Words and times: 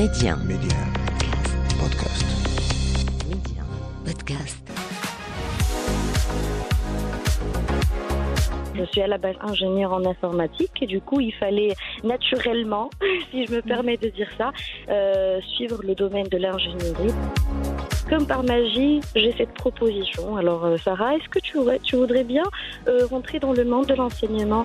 Média. 0.00 0.34
Média. 0.46 0.78
Podcast. 1.78 2.24
Média. 3.28 3.62
Podcast. 4.06 4.62
Je 8.74 8.84
suis 8.86 9.02
à 9.02 9.06
la 9.08 9.18
base 9.18 9.36
ingénieure 9.42 9.92
en 9.92 10.02
informatique 10.06 10.70
et 10.80 10.86
du 10.86 11.02
coup, 11.02 11.20
il 11.20 11.34
fallait 11.34 11.74
naturellement, 12.02 12.88
si 13.30 13.44
je 13.44 13.52
me 13.52 13.60
permets 13.60 13.98
de 13.98 14.08
dire 14.08 14.28
ça, 14.38 14.52
euh, 14.88 15.38
suivre 15.54 15.82
le 15.84 15.94
domaine 15.94 16.28
de 16.28 16.38
l'ingénierie. 16.38 17.12
Comme 18.08 18.26
par 18.26 18.42
magie, 18.42 19.00
j'ai 19.14 19.34
cette 19.36 19.52
proposition. 19.52 20.34
Alors, 20.36 20.64
euh, 20.64 20.76
Sarah, 20.78 21.16
est-ce 21.16 21.28
que 21.28 21.40
tu, 21.40 21.58
aurais- 21.58 21.78
tu 21.80 21.96
voudrais 21.96 22.24
bien 22.24 22.44
euh, 22.88 23.04
rentrer 23.10 23.38
dans 23.38 23.52
le 23.52 23.64
monde 23.64 23.84
de 23.86 23.94
l'enseignement? 23.94 24.64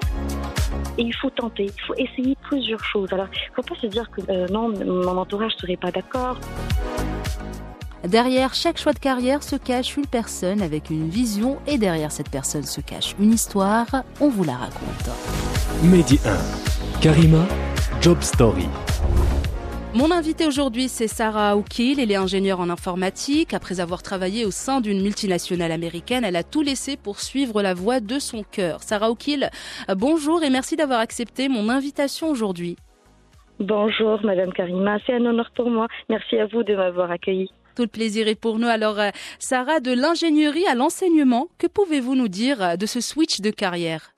Et 0.97 1.01
il 1.01 1.15
faut 1.15 1.29
tenter, 1.29 1.65
il 1.65 1.81
faut 1.81 1.95
essayer 1.95 2.37
plusieurs 2.43 2.83
choses. 2.83 3.11
Alors, 3.11 3.27
il 3.31 3.49
ne 3.49 3.55
faut 3.55 3.73
pas 3.73 3.79
se 3.79 3.87
dire 3.87 4.09
que 4.11 4.21
euh, 4.29 4.47
non, 4.47 4.69
mon 4.69 5.17
entourage 5.17 5.53
ne 5.55 5.59
serait 5.59 5.77
pas 5.77 5.91
d'accord. 5.91 6.37
Derrière 8.07 8.53
chaque 8.53 8.77
choix 8.77 8.93
de 8.93 8.99
carrière 8.99 9.41
se 9.41 9.55
cache 9.55 9.97
une 9.97 10.05
personne 10.05 10.61
avec 10.61 10.91
une 10.91 11.09
vision 11.09 11.57
et 11.65 11.77
derrière 11.77 12.11
cette 12.11 12.29
personne 12.29 12.63
se 12.63 12.81
cache 12.81 13.15
une 13.19 13.33
histoire. 13.33 13.87
On 14.21 14.29
vous 14.29 14.43
la 14.43 14.55
raconte. 14.55 15.09
Mehdi 15.83 16.19
1. 16.25 17.01
Karima, 17.01 17.45
Job 18.01 18.21
Story. 18.21 18.67
Mon 19.95 20.11
invité 20.11 20.45
aujourd'hui, 20.45 20.89
c'est 20.89 21.07
Sarah 21.07 21.55
Oukil. 21.55 22.01
Elle 22.01 22.11
est 22.11 22.17
ingénieure 22.17 22.59
en 22.59 22.69
informatique. 22.69 23.53
Après 23.53 23.79
avoir 23.79 24.03
travaillé 24.03 24.43
au 24.43 24.51
sein 24.51 24.81
d'une 24.81 25.01
multinationale 25.01 25.71
américaine, 25.71 26.25
elle 26.25 26.35
a 26.35 26.43
tout 26.43 26.61
laissé 26.61 26.97
pour 26.97 27.21
suivre 27.21 27.61
la 27.61 27.73
voie 27.73 28.01
de 28.01 28.19
son 28.19 28.43
cœur. 28.43 28.83
Sarah 28.83 29.09
Oukil, 29.09 29.49
euh, 29.89 29.95
bonjour 29.95 30.43
et 30.43 30.49
merci 30.49 30.75
d'avoir 30.75 30.99
accepté 30.99 31.47
mon 31.47 31.69
invitation 31.69 32.29
aujourd'hui. 32.29 32.75
Bonjour, 33.61 34.19
Madame 34.25 34.51
Karima, 34.51 34.97
c'est 35.05 35.13
un 35.13 35.25
honneur 35.25 35.49
pour 35.55 35.69
moi. 35.69 35.87
Merci 36.09 36.39
à 36.39 36.45
vous 36.45 36.63
de 36.63 36.75
m'avoir 36.75 37.09
accueilli. 37.09 37.49
Tout 37.77 37.83
le 37.83 37.87
plaisir 37.87 38.27
est 38.27 38.35
pour 38.35 38.59
nous. 38.59 38.67
Alors, 38.67 38.99
euh, 38.99 39.11
Sarah, 39.39 39.79
de 39.79 39.93
l'ingénierie 39.93 40.67
à 40.67 40.75
l'enseignement, 40.75 41.47
que 41.57 41.67
pouvez-vous 41.67 42.15
nous 42.15 42.27
dire 42.27 42.61
euh, 42.61 42.75
de 42.75 42.85
ce 42.85 42.99
switch 42.99 43.39
de 43.39 43.49
carrière? 43.49 44.14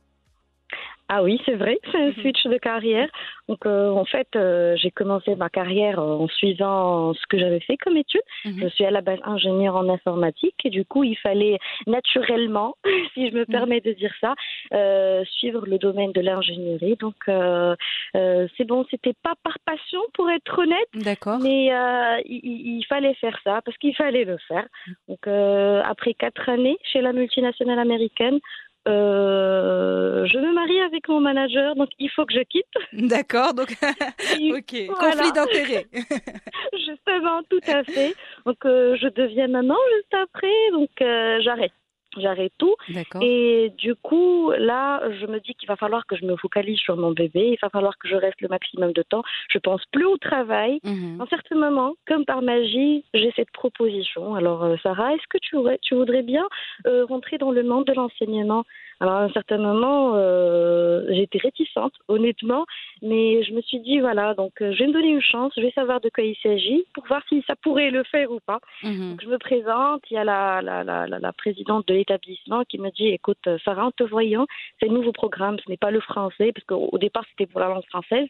Ah 1.10 1.24
oui, 1.24 1.40
c'est 1.46 1.56
vrai, 1.56 1.80
c'est 1.92 1.98
un 1.98 2.12
switch 2.14 2.44
de 2.46 2.58
carrière. 2.58 3.08
Donc 3.48 3.66
euh, 3.66 3.90
en 3.92 4.04
fait, 4.04 4.28
euh, 4.36 4.76
j'ai 4.76 4.92
commencé 4.92 5.36
ma 5.36 5.50
carrière 5.50 6.00
euh, 6.00 6.18
en 6.18 6.28
suivant 6.28 7.14
ce 7.14 7.26
que 7.30 7.38
j'avais 7.40 7.62
fait 7.62 7.78
comme 7.78 7.96
étude. 7.96 8.22
Mhm. 8.46 8.60
Je 8.64 8.68
suis 8.68 8.84
à 8.86 8.92
la 8.92 9.00
base 9.02 9.20
ingénieure 9.24 9.76
en 9.78 9.88
informatique 9.90 10.56
et 10.66 10.70
du 10.70 10.84
coup, 10.84 11.04
il 11.06 11.16
fallait 11.18 11.60
naturellement, 11.88 12.76
si 13.14 13.30
je 13.30 13.36
me 13.36 13.46
permets 13.46 13.80
de 13.82 13.94
dire 13.94 14.14
ça, 14.20 14.36
euh, 14.74 15.24
suivre 15.26 15.66
le 15.66 15.78
domaine 15.78 16.12
de 16.12 16.22
l'ingénierie. 16.22 16.98
Donc 17.00 17.16
euh, 17.30 17.76
euh, 18.16 18.48
c'est 18.58 18.66
bon, 18.66 18.86
c'était 18.92 19.16
pas 19.24 19.36
par 19.44 19.58
passion 19.66 20.02
pour 20.14 20.30
être 20.30 20.60
honnête. 20.60 20.90
D'accord. 20.94 21.40
Mais 21.40 21.74
euh, 21.74 22.18
il, 22.26 22.42
il- 22.80 22.86
fallait 22.88 23.16
faire 23.16 23.38
ça 23.44 23.62
parce 23.66 23.78
qu'il 23.78 23.94
fallait 23.96 24.24
le 24.24 24.38
faire. 24.48 24.66
Donc 25.10 25.28
euh, 25.28 25.82
après 25.86 26.14
quatre 26.14 26.48
années 26.50 26.78
chez 26.84 27.02
la 27.02 27.12
multinationale 27.12 27.80
américaine, 27.80 28.40
euh, 28.88 30.26
je 30.26 30.38
me 30.38 30.54
marie 30.54 30.80
avec 30.82 31.08
mon 31.10 31.20
manager, 31.20 31.76
donc 31.76 31.90
il 32.00 32.10
faut 32.10 32.26
que 32.26 32.34
je 32.34 32.42
quitte. 32.42 32.66
D'accord, 32.94 33.54
donc, 33.54 33.72
ok. 33.82 34.76
Voilà. 34.88 35.12
Conflit 35.12 35.32
d'intérêts. 35.34 35.86
Justement, 36.74 37.42
tout 37.50 37.60
à 37.68 37.84
fait. 37.84 38.16
Donc 38.46 38.58
euh, 38.66 38.96
je 39.00 39.08
deviens 39.08 39.48
maman 39.48 39.76
juste 39.96 40.14
après, 40.14 40.72
donc 40.72 40.90
euh, 41.02 41.40
j'arrête. 41.42 41.74
J'arrête 42.20 42.54
tout. 42.58 42.76
Et 43.22 43.72
du 43.78 43.96
coup, 43.96 44.52
là, 44.58 45.02
je 45.20 45.26
me 45.26 45.40
dis 45.40 45.54
qu'il 45.56 45.68
va 45.68 45.76
falloir 45.76 46.06
que 46.06 46.16
je 46.16 46.26
me 46.26 46.36
focalise 46.36 46.78
sur 46.80 46.98
mon 46.98 47.12
bébé. 47.12 47.50
Il 47.54 47.58
va 47.62 47.70
falloir 47.70 47.98
que 47.98 48.08
je 48.08 48.16
reste 48.16 48.42
le 48.42 48.48
maximum 48.48 48.92
de 48.94 49.04
temps. 49.04 49.24
Je 49.50 49.60
pense 49.60 49.84
plus 49.92 50.06
au 50.06 50.18
travail. 50.18 50.80
À 51.20 51.24
un 51.24 51.28
certain 51.28 51.56
moment, 51.56 51.96
comme 52.08 52.26
par 52.26 52.42
magie, 52.42 53.04
j'ai 53.14 53.32
cette 53.36 53.52
proposition. 53.52 54.36
Alors, 54.36 54.64
euh, 54.64 54.76
Sarah, 54.84 55.14
est-ce 55.14 55.28
que 55.30 55.38
tu, 55.40 55.56
aurais- 55.56 55.80
tu 55.82 55.96
voudrais 55.96 56.24
bien 56.24 56.48
euh, 56.86 57.06
rentrer 57.06 57.38
dans 57.38 57.52
le 57.52 57.64
monde 57.64 57.86
de 57.86 57.94
l'enseignement? 57.94 58.64
Alors, 59.00 59.16
à 59.16 59.24
un 59.24 59.30
certain 59.30 59.58
moment, 59.58 60.14
euh, 60.16 61.06
j'étais 61.10 61.38
réticente, 61.38 61.94
honnêtement, 62.08 62.66
mais 63.02 63.44
je 63.44 63.54
me 63.54 63.62
suis 63.62 63.80
dit, 63.80 64.00
voilà, 64.00 64.34
donc 64.34 64.54
euh, 64.62 64.72
je 64.74 64.80
vais 64.80 64.88
me 64.88 64.94
donner 64.94 65.10
une 65.10 65.22
chance, 65.22 65.54
je 65.56 65.62
vais 65.62 65.72
savoir 65.72 66.02
de 66.02 66.10
quoi 66.10 66.24
il 66.24 66.36
s'agit 66.38 66.84
pour 66.94 67.06
voir 67.06 67.22
si 67.30 67.44
ça 67.46 67.56
pourrait 67.56 67.92
le 67.92 68.04
faire 68.04 68.32
ou 68.32 68.40
pas. 68.46 68.60
Mhm. 68.84 69.12
Donc, 69.12 69.22
je 69.22 69.28
me 69.28 69.38
présente, 69.38 70.02
il 70.10 70.16
y 70.16 70.18
a 70.18 70.24
la, 70.24 70.62
la, 70.62 70.84
la, 70.84 71.08
la, 71.08 71.34
présidente 71.34 71.88
de 71.88 71.94
l'établissement 71.94 72.64
qui 72.64 72.80
me 72.80 72.90
dit, 72.92 73.08
écoute, 73.08 73.38
euh, 73.48 73.58
Sarah, 73.64 73.86
en 73.86 73.92
te 73.92 74.04
voyant, 74.04 74.48
c'est 74.80 74.90
un 74.90 74.94
nouveau 74.94 75.12
programme, 75.12 75.58
ce 75.64 75.70
n'est 75.70 75.78
pas 75.78 75.92
le 75.92 76.00
français, 76.00 76.52
parce 76.52 76.66
qu'au 76.66 76.90
au 76.92 76.98
départ, 76.98 77.24
c'était 77.30 77.46
pour 77.46 77.60
la 77.60 77.68
langue 77.68 77.86
française. 77.86 78.28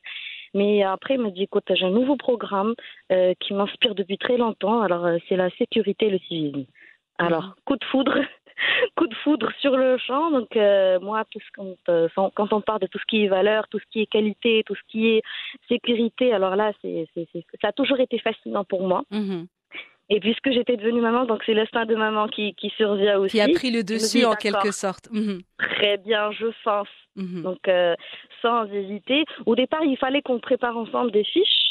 Mais 0.53 0.83
après, 0.83 1.15
elle 1.15 1.21
me 1.21 1.31
dit, 1.31 1.43
écoute, 1.43 1.65
j'ai 1.69 1.85
un 1.85 1.91
nouveau 1.91 2.15
programme 2.15 2.73
euh, 3.11 3.33
qui 3.39 3.53
m'inspire 3.53 3.95
depuis 3.95 4.17
très 4.17 4.37
longtemps. 4.37 4.81
Alors, 4.81 5.05
euh, 5.05 5.17
c'est 5.27 5.35
la 5.35 5.49
sécurité 5.51 6.07
et 6.07 6.11
le 6.11 6.19
civisme. 6.19 6.65
Alors, 7.17 7.55
coup 7.65 7.75
de 7.75 7.83
foudre, 7.85 8.19
coup 8.95 9.07
de 9.07 9.15
foudre 9.15 9.51
sur 9.59 9.75
le 9.77 9.97
champ. 9.97 10.31
Donc, 10.31 10.55
euh, 10.55 10.99
moi, 10.99 11.23
tout 11.31 11.39
ce 11.39 11.51
qu'on, 11.55 11.75
euh, 11.89 12.07
quand 12.35 12.53
on 12.53 12.61
parle 12.61 12.79
de 12.81 12.87
tout 12.87 12.99
ce 12.99 13.05
qui 13.07 13.23
est 13.23 13.27
valeur, 13.27 13.67
tout 13.69 13.79
ce 13.79 13.85
qui 13.91 14.01
est 14.01 14.05
qualité, 14.07 14.63
tout 14.65 14.75
ce 14.75 14.81
qui 14.87 15.07
est 15.09 15.21
sécurité, 15.67 16.33
alors 16.33 16.55
là, 16.55 16.71
c'est, 16.81 17.07
c'est, 17.13 17.27
c'est- 17.33 17.45
ça 17.61 17.69
a 17.69 17.71
toujours 17.71 17.99
été 17.99 18.19
fascinant 18.19 18.63
pour 18.63 18.87
moi. 18.87 19.03
Mhm. 19.11 19.47
Et 20.09 20.21
puisque 20.21 20.51
j'étais 20.51 20.77
devenue 20.77 21.01
maman, 21.01 21.25
donc 21.25 21.43
c'est 21.45 21.53
l'instinct 21.53 21.85
de 21.85 21.95
maman 21.95 22.27
qui, 22.29 22.53
qui 22.55 22.69
survient 22.77 23.17
aussi. 23.19 23.35
Qui 23.35 23.41
a 23.41 23.49
pris 23.49 23.71
le 23.71 23.83
dessus 23.83 24.19
dis, 24.19 24.25
en 24.25 24.35
quelque 24.35 24.71
sorte. 24.71 25.09
Mhm. 25.11 25.41
Très 25.57 25.97
bien, 25.97 26.31
je 26.31 26.47
fonce. 26.63 26.87
Mhm. 27.17 27.41
Donc, 27.43 27.67
euh, 27.67 27.93
sans 28.41 28.65
hésiter. 28.71 29.25
Au 29.45 29.55
départ, 29.55 29.83
il 29.83 29.97
fallait 29.97 30.21
qu'on 30.21 30.39
prépare 30.39 30.77
ensemble 30.77 31.11
des 31.11 31.25
fiches. 31.25 31.66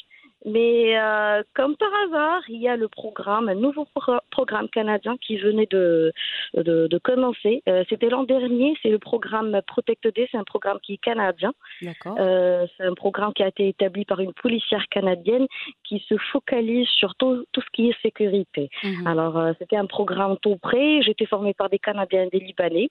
Mais 0.47 0.97
euh, 0.97 1.43
comme 1.55 1.75
par 1.77 1.91
hasard, 2.07 2.43
il 2.49 2.61
y 2.61 2.69
a 2.69 2.77
le 2.77 2.89
programme, 2.89 3.49
un 3.49 3.57
nouveau 3.57 3.85
pro- 3.95 4.21
programme 4.31 4.69
canadien 4.69 5.17
qui 5.21 5.37
venait 5.39 5.67
de, 5.71 6.13
de, 6.55 6.87
de 6.87 6.99
commencer. 6.99 7.63
Euh, 7.69 7.83
C'était 7.89 8.09
l'an 8.09 8.23
dernier, 8.23 8.75
c'est 8.81 8.91
le 8.91 9.01
programme 9.01 9.61
Protect 9.67 10.07
D, 10.15 10.29
c'est 10.31 10.39
un 10.39 10.45
programme 10.45 10.79
qui 10.85 10.95
est 10.95 10.99
canadien. 10.99 11.53
D'accord. 11.83 12.17
Euh, 12.21 12.65
c'est 12.77 12.85
un 12.85 12.95
programme 12.95 13.33
qui 13.35 13.43
a 13.43 13.49
été 13.49 13.67
établi 13.69 14.05
par 14.05 14.21
une 14.21 14.33
policière 14.35 14.87
canadienne 14.89 15.47
qui 15.83 15.99
se 16.09 16.17
focalise 16.33 16.87
sur 16.89 17.17
tout, 17.17 17.45
tout 17.51 17.61
ce 17.61 17.71
qui 17.73 17.91
est 17.91 18.01
sécurité. 18.01 18.71
Mhm. 18.85 19.07
Alors, 19.07 19.37
euh, 19.39 19.53
c'était 19.59 19.77
un 19.77 19.87
programme 19.87 20.37
tout 20.41 20.57
prêt. 20.57 21.03
J'étais 21.03 21.27
formée 21.27 21.55
par 21.55 21.69
des 21.71 21.81
Canadiens 21.81 22.23
et 22.25 22.31
des 22.31 22.45
Libanais. 22.45 22.89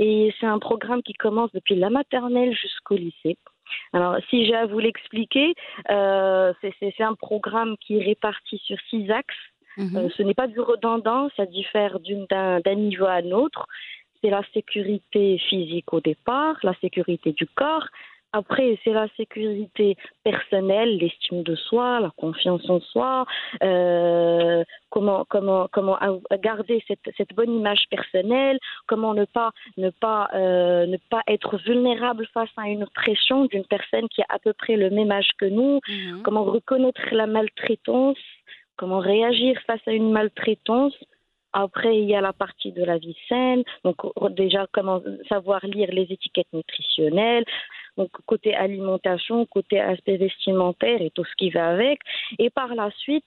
Et 0.00 0.34
c'est 0.40 0.46
un 0.46 0.58
programme 0.58 1.02
qui 1.02 1.12
commence 1.12 1.52
depuis 1.52 1.76
la 1.76 1.90
maternelle 1.90 2.52
jusqu'au 2.56 2.96
lycée. 2.96 3.36
Alors, 3.92 4.16
si 4.28 4.46
j'ai 4.46 4.54
à 4.54 4.66
vous 4.66 4.78
l'expliquer, 4.78 5.54
euh, 5.90 6.52
c'est- 6.60 6.74
un 7.00 7.14
programme 7.14 7.76
qui 7.78 7.98
est 7.98 8.04
réparti 8.04 8.58
sur 8.58 8.76
six 8.90 9.10
axes. 9.10 9.34
Mhm. 9.76 9.96
Euh, 9.96 10.08
ce 10.16 10.22
n'est 10.22 10.34
pas 10.34 10.48
du 10.48 10.60
redondant, 10.60 11.28
ça 11.36 11.46
diffère 11.46 12.00
d'un 12.00 12.74
niveau 12.74 13.06
à 13.06 13.14
un 13.14 13.30
autre. 13.30 13.66
C'est 14.20 14.30
la 14.30 14.42
sécurité 14.52 15.38
physique 15.38 15.92
au 15.92 16.00
départ, 16.00 16.56
la 16.64 16.74
sécurité 16.80 17.32
du 17.32 17.46
corps. 17.46 17.86
Après, 18.32 18.78
c'est 18.84 18.92
la 18.92 19.08
sécurité 19.16 19.96
personnelle, 20.22 20.98
l'estime 20.98 21.42
de 21.42 21.54
soi, 21.56 22.00
la 22.00 22.10
confiance 22.16 22.68
en 22.68 22.80
soi, 22.80 23.24
euh, 23.62 24.62
comment, 24.90 25.24
comment, 25.30 25.66
comment 25.72 25.98
garder 26.42 26.84
cette, 26.86 27.10
cette 27.16 27.34
bonne 27.34 27.50
image 27.52 27.84
personnelle, 27.90 28.58
comment 28.86 29.14
ne 29.14 29.24
pas, 29.24 29.52
ne, 29.78 29.88
pas, 29.90 30.28
euh, 30.34 30.86
ne 30.86 30.98
pas 31.10 31.22
être 31.26 31.56
vulnérable 31.58 32.26
face 32.34 32.50
à 32.58 32.68
une 32.68 32.86
pression 32.94 33.46
d'une 33.46 33.64
personne 33.64 34.08
qui 34.08 34.20
a 34.22 34.26
à 34.28 34.38
peu 34.38 34.52
près 34.52 34.76
le 34.76 34.90
même 34.90 35.10
âge 35.10 35.30
que 35.38 35.46
nous, 35.46 35.80
Mhm. 35.88 36.22
comment 36.22 36.44
reconnaître 36.44 37.00
la 37.12 37.26
maltraitance, 37.26 38.18
comment 38.76 38.98
réagir 38.98 39.58
face 39.66 39.80
à 39.86 39.92
une 39.92 40.10
maltraitance. 40.12 40.94
Après, 41.54 41.96
il 41.98 42.04
y 42.04 42.14
a 42.14 42.20
la 42.20 42.34
partie 42.34 42.72
de 42.72 42.84
la 42.84 42.98
vie 42.98 43.16
saine, 43.28 43.64
donc 43.82 43.96
déjà 44.36 44.66
comment 44.70 45.00
savoir 45.30 45.64
lire 45.64 45.88
les 45.90 46.02
étiquettes 46.02 46.52
nutritionnelles, 46.52 47.44
donc 47.98 48.10
côté 48.26 48.54
alimentation, 48.54 49.44
côté 49.44 49.80
aspect 49.80 50.16
vestimentaire 50.16 51.02
et 51.02 51.10
tout 51.10 51.24
ce 51.24 51.34
qui 51.36 51.50
va 51.50 51.68
avec. 51.68 51.98
Et 52.38 52.48
par 52.48 52.74
la 52.74 52.90
suite, 52.92 53.26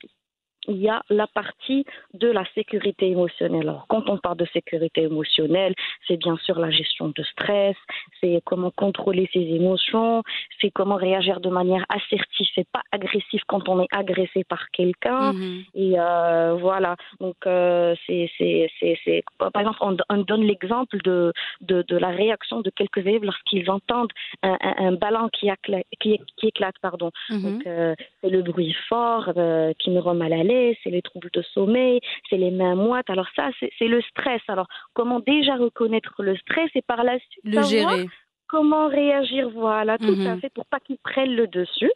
il 0.67 0.77
y 0.77 0.89
a 0.89 1.01
la 1.09 1.27
partie 1.27 1.85
de 2.13 2.27
la 2.29 2.43
sécurité 2.53 3.09
émotionnelle. 3.09 3.61
Alors, 3.69 3.85
quand 3.87 4.09
on 4.09 4.17
parle 4.17 4.37
de 4.37 4.45
sécurité 4.53 5.01
émotionnelle, 5.03 5.73
c'est 6.07 6.17
bien 6.17 6.37
sûr 6.37 6.59
la 6.59 6.69
gestion 6.69 7.09
de 7.09 7.23
stress, 7.23 7.75
c'est 8.19 8.41
comment 8.45 8.71
contrôler 8.71 9.29
ses 9.33 9.39
émotions, 9.39 10.23
c'est 10.59 10.69
comment 10.71 10.95
réagir 10.95 11.39
de 11.39 11.49
manière 11.49 11.85
assertive 11.89 12.47
et 12.57 12.65
pas 12.71 12.83
agressive 12.91 13.41
quand 13.47 13.67
on 13.69 13.81
est 13.81 13.87
agressé 13.91 14.43
par 14.43 14.69
quelqu'un. 14.71 15.33
Mhm. 15.33 15.63
Et 15.75 15.93
euh, 15.99 16.55
voilà, 16.59 16.95
donc 17.19 17.35
euh, 17.47 17.95
c'est, 18.05 18.29
c'est, 18.37 18.69
c'est, 18.79 18.99
c'est- 19.03 19.23
par 19.37 19.59
exemple, 19.61 19.79
on, 19.81 19.97
on 20.09 20.17
donne 20.17 20.43
l'exemple 20.43 20.97
de, 21.03 21.33
de, 21.61 21.83
de 21.87 21.97
la 21.97 22.09
réaction 22.09 22.61
de 22.61 22.69
quelques 22.69 22.99
élèves 22.99 23.23
lorsqu'ils 23.23 23.69
entendent 23.69 24.11
un, 24.43 24.57
un, 24.61 24.75
un 24.87 24.91
ballon 24.93 25.29
qui, 25.29 25.47
accla- 25.49 25.83
qui, 25.99 26.19
qui 26.37 26.47
éclate, 26.47 26.75
pardon. 26.81 27.11
Mhm. 27.29 27.41
Donc, 27.41 27.67
euh, 27.67 27.95
c'est 28.21 28.29
le 28.29 28.41
bruit 28.43 28.75
fort 28.89 29.31
euh, 29.37 29.73
qui 29.79 29.89
nous 29.89 30.01
rend 30.01 30.13
mal 30.13 30.33
à 30.33 30.43
c'est 30.83 30.89
les 30.89 31.01
troubles 31.01 31.29
de 31.33 31.41
sommeil, 31.41 31.99
c'est 32.29 32.37
les 32.37 32.51
mains 32.51 32.75
moites. 32.75 33.09
Alors 33.09 33.27
ça, 33.35 33.49
c'est, 33.59 33.71
c'est 33.77 33.87
le 33.87 34.01
stress. 34.01 34.41
Alors, 34.47 34.67
comment 34.93 35.19
déjà 35.19 35.55
reconnaître 35.55 36.13
le 36.19 36.35
stress 36.37 36.69
et 36.75 36.81
par 36.81 37.03
la 37.03 37.17
suite 37.19 37.43
Le 37.43 37.61
savoir 37.61 37.69
gérer. 37.69 38.07
Comment 38.51 38.87
réagir, 38.89 39.49
voilà, 39.51 39.97
tout 39.97 40.17
à 40.25 40.33
Mhm. 40.35 40.41
fait, 40.41 40.49
pour 40.53 40.65
pas 40.65 40.79
qu'ils 40.81 40.97
prennent 40.97 41.35
le 41.35 41.47
dessus. 41.47 41.91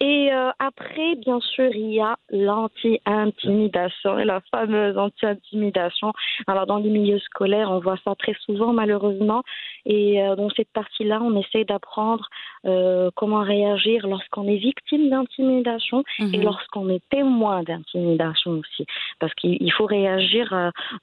Et 0.00 0.30
euh, 0.32 0.50
après, 0.58 1.14
bien 1.16 1.40
sûr, 1.40 1.70
il 1.74 1.90
y 1.94 2.00
a 2.00 2.16
l'anti-intimidation, 2.30 4.18
et 4.18 4.24
la 4.24 4.40
fameuse 4.52 4.96
anti-intimidation. 4.98 6.12
Alors, 6.46 6.66
dans 6.66 6.76
les 6.76 6.90
milieux 6.90 7.18
scolaires, 7.20 7.70
on 7.70 7.78
voit 7.80 7.96
ça 8.04 8.14
très 8.14 8.34
souvent, 8.44 8.72
malheureusement. 8.74 9.42
Et 9.86 10.22
euh, 10.22 10.36
dans 10.36 10.50
cette 10.50 10.70
partie-là, 10.72 11.20
on 11.22 11.34
essaie 11.40 11.64
d'apprendre 11.64 12.28
euh, 12.66 13.10
comment 13.14 13.42
réagir 13.42 14.06
lorsqu'on 14.06 14.46
est 14.48 14.56
victime 14.56 15.08
d'intimidation 15.08 16.02
et 16.18 16.24
Mhm. 16.38 16.44
lorsqu'on 16.44 16.88
est 16.90 17.02
témoin 17.10 17.62
d'intimidation 17.62 18.50
aussi. 18.60 18.84
Parce 19.20 19.32
qu'il 19.34 19.56
il 19.60 19.72
faut 19.72 19.86
réagir 19.86 20.46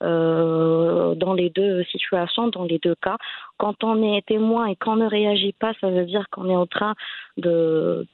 dans 0.01 1.33
les 1.33 1.49
deux 1.49 1.83
situations, 1.85 2.47
dans 2.49 2.65
les 2.65 2.79
deux 2.79 2.95
cas. 3.01 3.17
Quand 3.57 3.83
on 3.83 4.01
est 4.15 4.25
témoin 4.25 4.67
et 4.67 4.75
qu'on 4.75 4.95
ne 4.95 5.05
réagit 5.07 5.53
pas, 5.53 5.73
ça 5.79 5.89
veut 5.89 6.05
dire 6.05 6.25
qu'on 6.31 6.49
est 6.49 6.55
en 6.55 6.67
train 6.67 6.95
de 7.37 8.05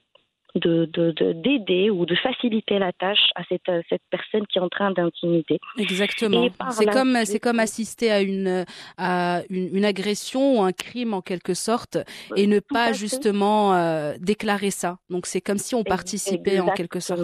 de- 0.56 0.86
de- 0.86 1.12
de- 1.12 1.32
d'aider 1.34 1.92
ou 1.92 2.08
de 2.08 2.16
faciliter 2.16 2.80
la 2.80 2.92
tâche 2.92 3.30
à 3.36 3.44
cette, 3.48 3.70
à 3.70 3.82
cette 3.88 4.02
personne 4.10 4.48
qui 4.48 4.58
est 4.58 4.62
en 4.62 4.68
train 4.68 4.90
d'intimider. 4.90 5.60
Exactement. 5.78 6.48
C'est 6.72 6.86
la 6.86 6.92
comme 6.92 7.16
c'est 7.24 7.40
comme 7.40 7.60
assister 7.60 8.10
à 8.12 8.22
une 8.22 8.66
à 8.98 9.44
une, 9.52 9.70
une 9.78 9.86
agression 9.86 10.58
ou 10.60 10.64
un 10.64 10.72
crime 10.72 11.14
en 11.14 11.22
quelque 11.22 11.54
sorte 11.54 12.00
et 12.36 12.48
ne 12.48 12.60
pas 12.60 12.94
justement 12.94 13.76
euh, 13.76 14.16
déclarer 14.20 14.72
ça. 14.72 14.98
Donc 15.12 15.28
c'est 15.28 15.40
comme 15.40 15.60
si 15.60 15.76
on 15.76 15.84
participait 15.84 16.60
en 16.60 16.70
quelque 16.72 17.00
sorte. 17.00 17.22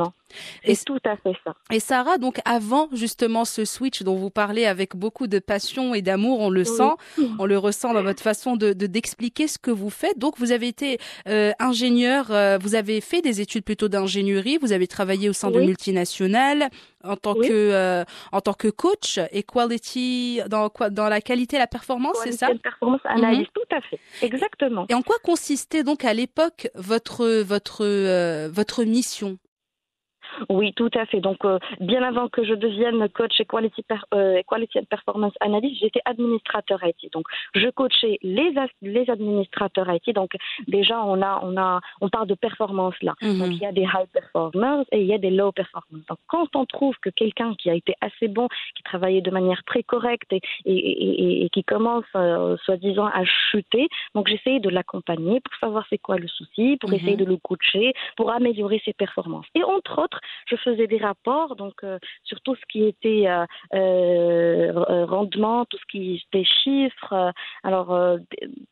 Et- 0.63 0.75
C'est 0.75 0.85
tout 0.85 0.99
à 1.05 1.15
fait 1.17 1.33
ça. 1.43 1.53
Et 1.71 1.79
Sarah, 1.79 2.17
donc 2.17 2.39
avant 2.45 2.89
justement 2.93 3.45
ce 3.45 3.65
switch 3.65 4.03
dont 4.03 4.15
vous 4.15 4.29
parlez 4.29 4.65
avec 4.65 4.95
beaucoup 4.95 5.27
de 5.27 5.39
passion 5.39 5.93
et 5.93 6.01
d'amour, 6.01 6.39
on 6.41 6.49
le 6.49 6.61
Oui. 6.61 6.65
sent, 6.65 7.23
on 7.39 7.45
le 7.45 7.57
ressent 7.57 7.93
dans 7.93 8.03
votre 8.03 8.21
façon 8.23 8.55
de 8.55 8.73
de- 8.73 8.87
d'expliquer 8.87 9.47
ce 9.47 9.57
que 9.57 9.71
vous 9.71 9.89
faites. 9.89 10.17
Donc 10.19 10.37
vous 10.37 10.51
avez 10.51 10.67
été 10.67 10.97
euh, 11.27 11.51
ingénieur, 11.59 12.31
euh, 12.31 12.57
vous 12.61 12.75
avez 12.75 13.01
fait 13.01 13.21
des 13.21 13.41
études 13.41 13.63
plutôt 13.63 13.87
d'ingénierie, 13.87 14.57
vous 14.61 14.71
avez 14.73 14.87
travaillé 14.87 15.29
au 15.29 15.33
sein 15.33 15.51
de 15.51 15.59
Oui. 15.59 15.65
multinationales 15.67 16.69
en 17.03 17.15
tant 17.15 17.35
Oui. 17.35 17.47
que 17.47 17.53
euh, 17.53 18.03
en 18.31 18.41
tant 18.41 18.53
que 18.53 18.67
coach 18.67 19.19
et 19.31 19.43
quality 19.43 20.41
dans 20.49 20.69
quoi 20.69 20.89
dans 20.89 21.07
la 21.09 21.21
qualité 21.21 21.55
et 21.57 21.59
la 21.59 21.67
performance, 21.67 22.17
c'est 22.23 22.31
ça? 22.31 22.47
Mhm. 22.49 22.53
De 22.55 22.59
Performance 22.59 23.01
analyse, 23.05 23.47
tout 23.53 23.75
à 23.75 23.81
fait. 23.81 23.99
Exactement. 24.21 24.85
Et 24.89 24.93
en 24.93 25.01
quoi 25.01 25.17
consistait 25.23 25.83
donc 25.83 26.03
à 26.05 26.13
l'époque 26.13 26.69
votre 26.75 27.41
votre 27.41 27.85
euh, 27.85 28.49
votre 28.51 28.83
mission? 28.83 29.37
Oui, 30.49 30.73
tout 30.73 30.89
à 30.95 31.05
fait. 31.05 31.19
Donc, 31.21 31.43
euh, 31.45 31.59
bien 31.79 32.03
avant 32.03 32.27
que 32.29 32.43
je 32.43 32.53
devienne 32.53 33.07
coach 33.09 33.39
et 33.39 33.45
quality, 33.45 33.83
per- 33.83 33.95
euh, 34.13 34.41
quality 34.47 34.79
and 34.79 34.85
performance 34.89 35.33
analyst, 35.39 35.79
j'étais 35.81 36.01
administrateur 36.05 36.79
IT. 36.83 37.11
Donc, 37.13 37.25
je 37.53 37.69
coachais 37.69 38.17
les, 38.21 38.53
les 38.81 39.09
administrateurs 39.09 39.87
IT. 39.93 40.13
Donc, 40.13 40.31
déjà, 40.67 41.01
on 41.03 41.21
a, 41.21 41.39
on 41.43 41.57
a, 41.57 41.79
on 42.01 42.09
parle 42.09 42.27
de 42.27 42.35
performance 42.35 42.95
là. 43.01 43.13
Mhm. 43.21 43.39
Donc, 43.39 43.49
il 43.51 43.59
y 43.59 43.65
a 43.65 43.71
des 43.71 43.81
high 43.83 44.07
performers 44.13 44.83
et 44.91 45.01
il 45.01 45.07
y 45.07 45.13
a 45.13 45.17
des 45.17 45.29
low 45.31 45.51
performers. 45.51 46.03
Donc, 46.09 46.17
quand 46.27 46.55
on 46.55 46.65
trouve 46.65 46.95
que 47.01 47.09
quelqu'un 47.09 47.53
qui 47.55 47.69
a 47.69 47.73
été 47.75 47.93
assez 48.01 48.27
bon, 48.27 48.47
qui 48.75 48.83
travaillait 48.83 49.21
de 49.21 49.31
manière 49.31 49.63
très 49.65 49.83
correcte 49.83 50.31
et, 50.33 50.41
et, 50.65 50.73
et- 50.75 51.45
et- 51.45 51.49
qui 51.49 51.63
commence, 51.63 52.05
euh, 52.15 52.57
soi-disant, 52.65 53.05
à 53.07 53.23
chuter, 53.25 53.87
donc 54.13 54.27
j'essayais 54.27 54.59
de 54.59 54.69
l'accompagner 54.69 55.39
pour 55.41 55.53
savoir 55.59 55.85
c'est 55.89 55.97
quoi 55.97 56.17
le 56.17 56.27
souci, 56.27 56.77
pour 56.79 56.89
Mhm. 56.89 56.95
essayer 56.97 57.15
de 57.15 57.25
le 57.25 57.37
coacher, 57.37 57.93
pour 58.17 58.31
améliorer 58.31 58.81
ses 58.83 58.93
performances. 58.93 59.45
Et 59.55 59.63
entre 59.63 60.01
autres, 60.03 60.19
je 60.47 60.55
faisais 60.57 60.87
des 60.87 60.97
rapports 60.97 61.55
donc 61.55 61.83
euh, 61.83 61.99
sur 62.23 62.39
tout 62.41 62.55
ce 62.55 62.61
qui 62.69 62.85
était 62.85 63.25
euh, 63.27 63.45
euh, 63.73 65.05
rendement, 65.05 65.65
tout 65.65 65.77
ce 65.77 65.85
qui 65.91 66.23
était 66.27 66.43
chiffres. 66.43 67.13
euh, 67.13 67.31
alors 67.63 67.87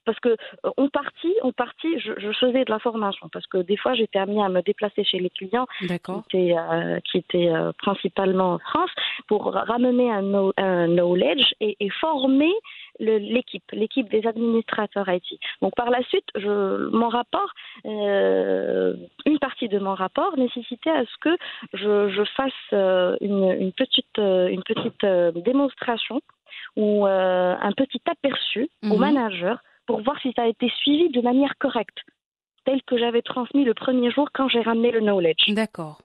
parce 0.06 0.20
que 0.20 0.36
on 0.78 0.90
partit, 0.90 1.34
on 1.44 1.52
partit, 1.52 2.00
je, 2.00 2.12
je 2.18 2.32
faisais 2.34 2.66
de 2.66 2.72
la 2.72 2.80
formation 2.80 3.30
parce 3.32 3.48
que 3.48 3.58
des 3.58 3.78
fois 3.78 3.94
j'étais 3.94 4.20
amenée 4.20 4.44
à 4.44 4.50
me 4.50 4.62
déplacer 4.62 5.04
chez 5.04 5.20
les 5.20 5.30
clients 5.30 5.68
qui 6.30 6.38
étaient, 6.38 6.56
qui 7.10 7.18
étaient 7.18 7.52
principalement 7.78 8.54
en 8.54 8.60
France 8.60 8.92
pour 9.28 9.54
ramener 9.54 10.12
un, 10.12 10.22
know- 10.22 10.54
un 10.58 10.88
knowledge 10.88 11.54
et, 11.60 11.76
et 11.80 11.90
former 11.90 12.54
l'équipe, 13.00 13.63
l'équipe 13.72 14.10
des 14.10 14.25
administrateurs 14.28 15.07
IT. 15.10 15.40
Donc 15.62 15.75
par 15.75 15.90
la 15.90 16.04
suite, 16.04 16.28
je, 16.36 16.90
mon 16.90 17.10
rapport, 17.10 17.51
euh, 17.86 18.94
une 19.25 19.40
partie 19.40 19.68
de 19.68 19.80
mon 19.80 19.95
rapport 19.95 20.38
nécessitait 20.38 20.90
à 20.92 21.04
ce 21.06 21.18
que 21.22 21.38
je, 21.74 22.10
je 22.10 22.24
fasse 22.36 22.51
euh, 22.74 23.18
une, 23.22 23.51
une 23.60 23.72
petite, 23.74 24.19
euh, 24.19 24.48
une 24.48 24.63
petite 24.63 25.06
démonstration 25.44 26.22
ou 26.75 27.07
euh, 27.07 27.56
un 27.60 27.72
petit 27.72 28.01
aperçu 28.10 28.69
au 28.84 28.94
Mhm. 28.95 29.00
manager 29.00 29.60
pour 29.86 30.01
voir 30.01 30.19
si 30.22 30.31
ça 30.36 30.44
a 30.44 30.48
été 30.48 30.69
suivi 30.81 31.10
de 31.10 31.22
manière 31.22 31.57
correcte, 31.60 32.00
tel 32.66 32.81
que 32.84 32.98
j'avais 32.98 33.22
transmis 33.22 33.63
le 33.66 33.74
premier 33.74 34.12
jour 34.12 34.30
quand 34.34 34.48
j'ai 34.48 34.62
ramené 34.62 34.92
le 34.92 35.01
knowledge. 35.01 35.50
D'accord. 35.50 36.01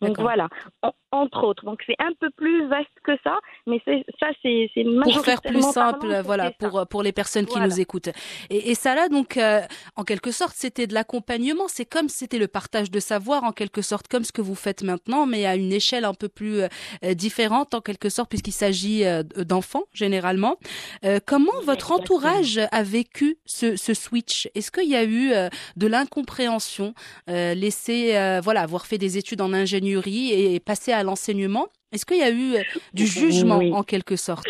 Donc 0.00 0.20
voilà, 0.20 0.48
En- 0.82 0.92
entre 1.10 1.44
autres. 1.44 1.64
Donc 1.64 1.80
c'est 1.86 1.96
un 1.98 2.12
peu 2.20 2.28
plus 2.36 2.68
vaste 2.68 2.88
que 3.02 3.12
ça, 3.24 3.38
mais 3.66 3.80
ça 4.20 4.26
c'est 4.42 4.70
pour 5.02 5.24
faire 5.24 5.42
plus 5.42 5.62
simple, 5.62 6.06
parlant, 6.08 6.22
voilà, 6.22 6.50
pour 6.52 6.86
pour 6.88 7.02
les 7.02 7.12
personnes 7.12 7.46
qui 7.46 7.52
Voilà. 7.52 7.66
nous 7.66 7.80
écoutent. 7.80 8.10
Et, 8.50 8.70
et 8.70 8.74
ça 8.74 8.94
là, 8.94 9.08
donc, 9.08 9.36
euh, 9.36 9.60
en 9.96 10.04
quelque 10.04 10.30
sorte, 10.30 10.54
c'était 10.54 10.86
de 10.86 10.94
l'accompagnement. 10.94 11.64
C'est 11.66 11.84
comme 11.84 12.08
c'était 12.08 12.38
le 12.38 12.46
partage 12.46 12.90
de 12.90 13.00
savoir, 13.00 13.42
en 13.44 13.52
quelque 13.52 13.82
sorte, 13.82 14.06
comme 14.06 14.22
ce 14.24 14.30
que 14.32 14.42
vous 14.42 14.54
faites 14.54 14.82
maintenant, 14.82 15.26
mais 15.26 15.46
à 15.46 15.56
une 15.56 15.72
échelle 15.72 16.04
un 16.04 16.14
peu 16.14 16.28
plus 16.28 16.60
euh, 16.62 16.68
différente, 17.14 17.74
en 17.74 17.80
quelque 17.80 18.08
sorte, 18.10 18.28
puisqu'il 18.28 18.52
s'agit 18.52 19.04
euh, 19.04 19.22
d'enfants 19.22 19.84
généralement. 19.92 20.56
Euh, 21.04 21.18
comment 21.26 21.52
votre 21.62 21.90
Exactement. 21.90 21.98
entourage 21.98 22.60
a 22.70 22.82
vécu 22.82 23.38
ce, 23.46 23.74
ce 23.76 23.94
switch? 23.94 24.48
Est-ce 24.54 24.70
qu'il 24.70 24.88
y 24.88 24.96
a 24.96 25.04
eu 25.04 25.32
euh, 25.32 25.48
de 25.76 25.86
l'incompréhension, 25.86 26.94
euh, 27.30 27.54
laisser, 27.54 28.16
euh, 28.16 28.40
voilà, 28.42 28.60
avoir 28.60 28.86
fait 28.86 28.98
des 28.98 29.18
études 29.18 29.40
en 29.40 29.52
ingénierie 29.52 29.87
et 30.32 30.60
passer 30.60 30.92
à 30.92 31.02
l'enseignement. 31.02 31.68
Est-ce 31.92 32.04
qu'il 32.04 32.18
y 32.18 32.22
a 32.22 32.30
eu 32.30 32.56
euh, 32.56 32.62
du 32.92 33.06
jugement 33.06 33.58
Oui. 33.58 33.72
en 33.72 33.82
quelque 33.82 34.16
sorte? 34.16 34.46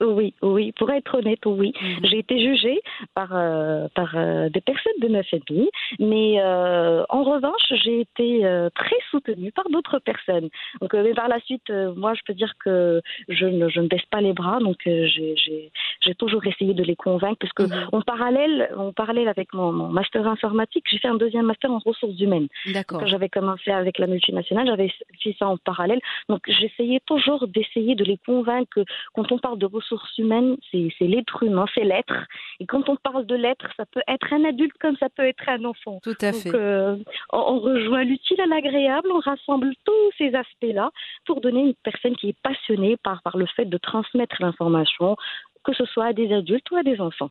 Oui, 0.00 0.34
oui, 0.42 0.72
pour 0.72 0.90
être 0.90 1.14
honnête, 1.16 1.44
oui. 1.46 1.72
Mhm. 1.80 2.04
J'ai 2.04 2.18
été 2.18 2.38
jugée 2.38 2.80
par, 3.14 3.30
euh, 3.34 3.88
par 3.94 4.14
euh, 4.14 4.50
des 4.50 4.60
personnes 4.60 4.92
de 5.00 5.08
ma 5.08 5.22
famille, 5.22 5.70
mais 5.98 6.34
euh, 6.38 7.02
en 7.08 7.22
revanche, 7.22 7.72
j'ai 7.82 8.00
été 8.00 8.42
très 8.74 8.96
soutenue 9.10 9.52
par 9.52 9.64
d'autres 9.70 9.98
personnes. 9.98 10.48
Donc, 10.82 10.92
mais 10.92 11.14
par 11.14 11.28
la 11.28 11.40
suite, 11.40 11.70
moi, 11.96 12.12
je 12.14 12.20
peux 12.26 12.34
dire 12.34 12.52
que 12.62 13.00
je 13.28 13.46
ne, 13.46 13.68
je 13.70 13.80
ne 13.80 13.88
baisse 13.88 14.04
pas 14.10 14.20
les 14.20 14.34
bras, 14.34 14.58
donc 14.60 14.76
j'ai- 14.84 15.34
j'ai 15.36 15.70
j'ai 16.02 16.14
toujours 16.14 16.46
essayé 16.46 16.72
de 16.74 16.82
les 16.84 16.94
convaincre, 16.94 17.38
parce 17.40 17.52
que 17.54 17.62
Mhm. 17.64 17.88
en 17.92 18.00
parallèle, 18.02 18.70
en 18.76 18.92
parallèle 18.92 19.28
avec 19.28 19.52
mon, 19.54 19.72
mon 19.72 19.88
master 19.88 20.26
informatique, 20.26 20.84
j'ai 20.90 20.98
fait 20.98 21.08
un 21.08 21.16
deuxième 21.16 21.46
master 21.46 21.70
en 21.72 21.78
ressources 21.78 22.20
humaines. 22.20 22.48
D'accord. 22.66 23.00
Quand 23.00 23.06
j'avais 23.06 23.28
commencé 23.30 23.70
avec 23.70 23.98
la 23.98 24.06
multinationale, 24.06 24.66
j'avais 24.66 24.92
fait 25.22 25.34
ça 25.38 25.48
en 25.48 25.56
parallèle. 25.56 26.00
Donc 26.28 26.42
j'essayais 26.48 27.00
toujours 27.06 27.48
d'essayer 27.48 27.94
de 27.94 28.04
les 28.04 28.18
convaincre 28.18 28.68
que 28.70 28.84
quand 29.14 29.32
on 29.32 29.38
parle 29.38 29.58
de 29.58 29.66
ressources 29.66 29.85
humaines, 30.18 30.56
c'est 30.70 30.88
c'est 30.98 31.06
l'être 31.06 31.42
humain, 31.42 31.66
c'est 31.74 31.84
l'être. 31.84 32.26
Et 32.60 32.66
quand 32.66 32.88
on 32.88 32.96
parle 32.96 33.26
de 33.26 33.34
l'être, 33.34 33.66
ça 33.76 33.84
peut 33.86 34.02
être 34.08 34.32
un 34.32 34.44
adulte 34.44 34.76
comme 34.80 34.96
ça 34.98 35.08
peut 35.08 35.24
être 35.26 35.48
un 35.48 35.64
enfant. 35.64 36.00
Tout 36.02 36.14
à 36.20 36.32
Donc 36.32 36.42
fait. 36.42 36.54
euh, 36.54 36.96
on, 37.32 37.38
on 37.38 37.60
rejoint 37.60 38.04
l'utile 38.04 38.40
à 38.40 38.46
l'agréable, 38.46 39.08
on 39.12 39.20
rassemble 39.20 39.72
tous 39.84 40.10
ces 40.18 40.34
aspects-là 40.34 40.90
pour 41.26 41.40
donner 41.40 41.60
une 41.60 41.74
personne 41.82 42.16
qui 42.16 42.30
est 42.30 42.40
passionnée 42.42 42.96
par, 43.02 43.22
par 43.22 43.36
le 43.36 43.46
fait 43.46 43.64
de 43.66 43.78
transmettre 43.78 44.36
l'information, 44.40 45.16
que 45.64 45.72
ce 45.74 45.84
soit 45.86 46.06
à 46.06 46.12
des 46.12 46.32
adultes 46.32 46.70
ou 46.70 46.76
à 46.76 46.82
des 46.82 47.00
enfants. 47.00 47.30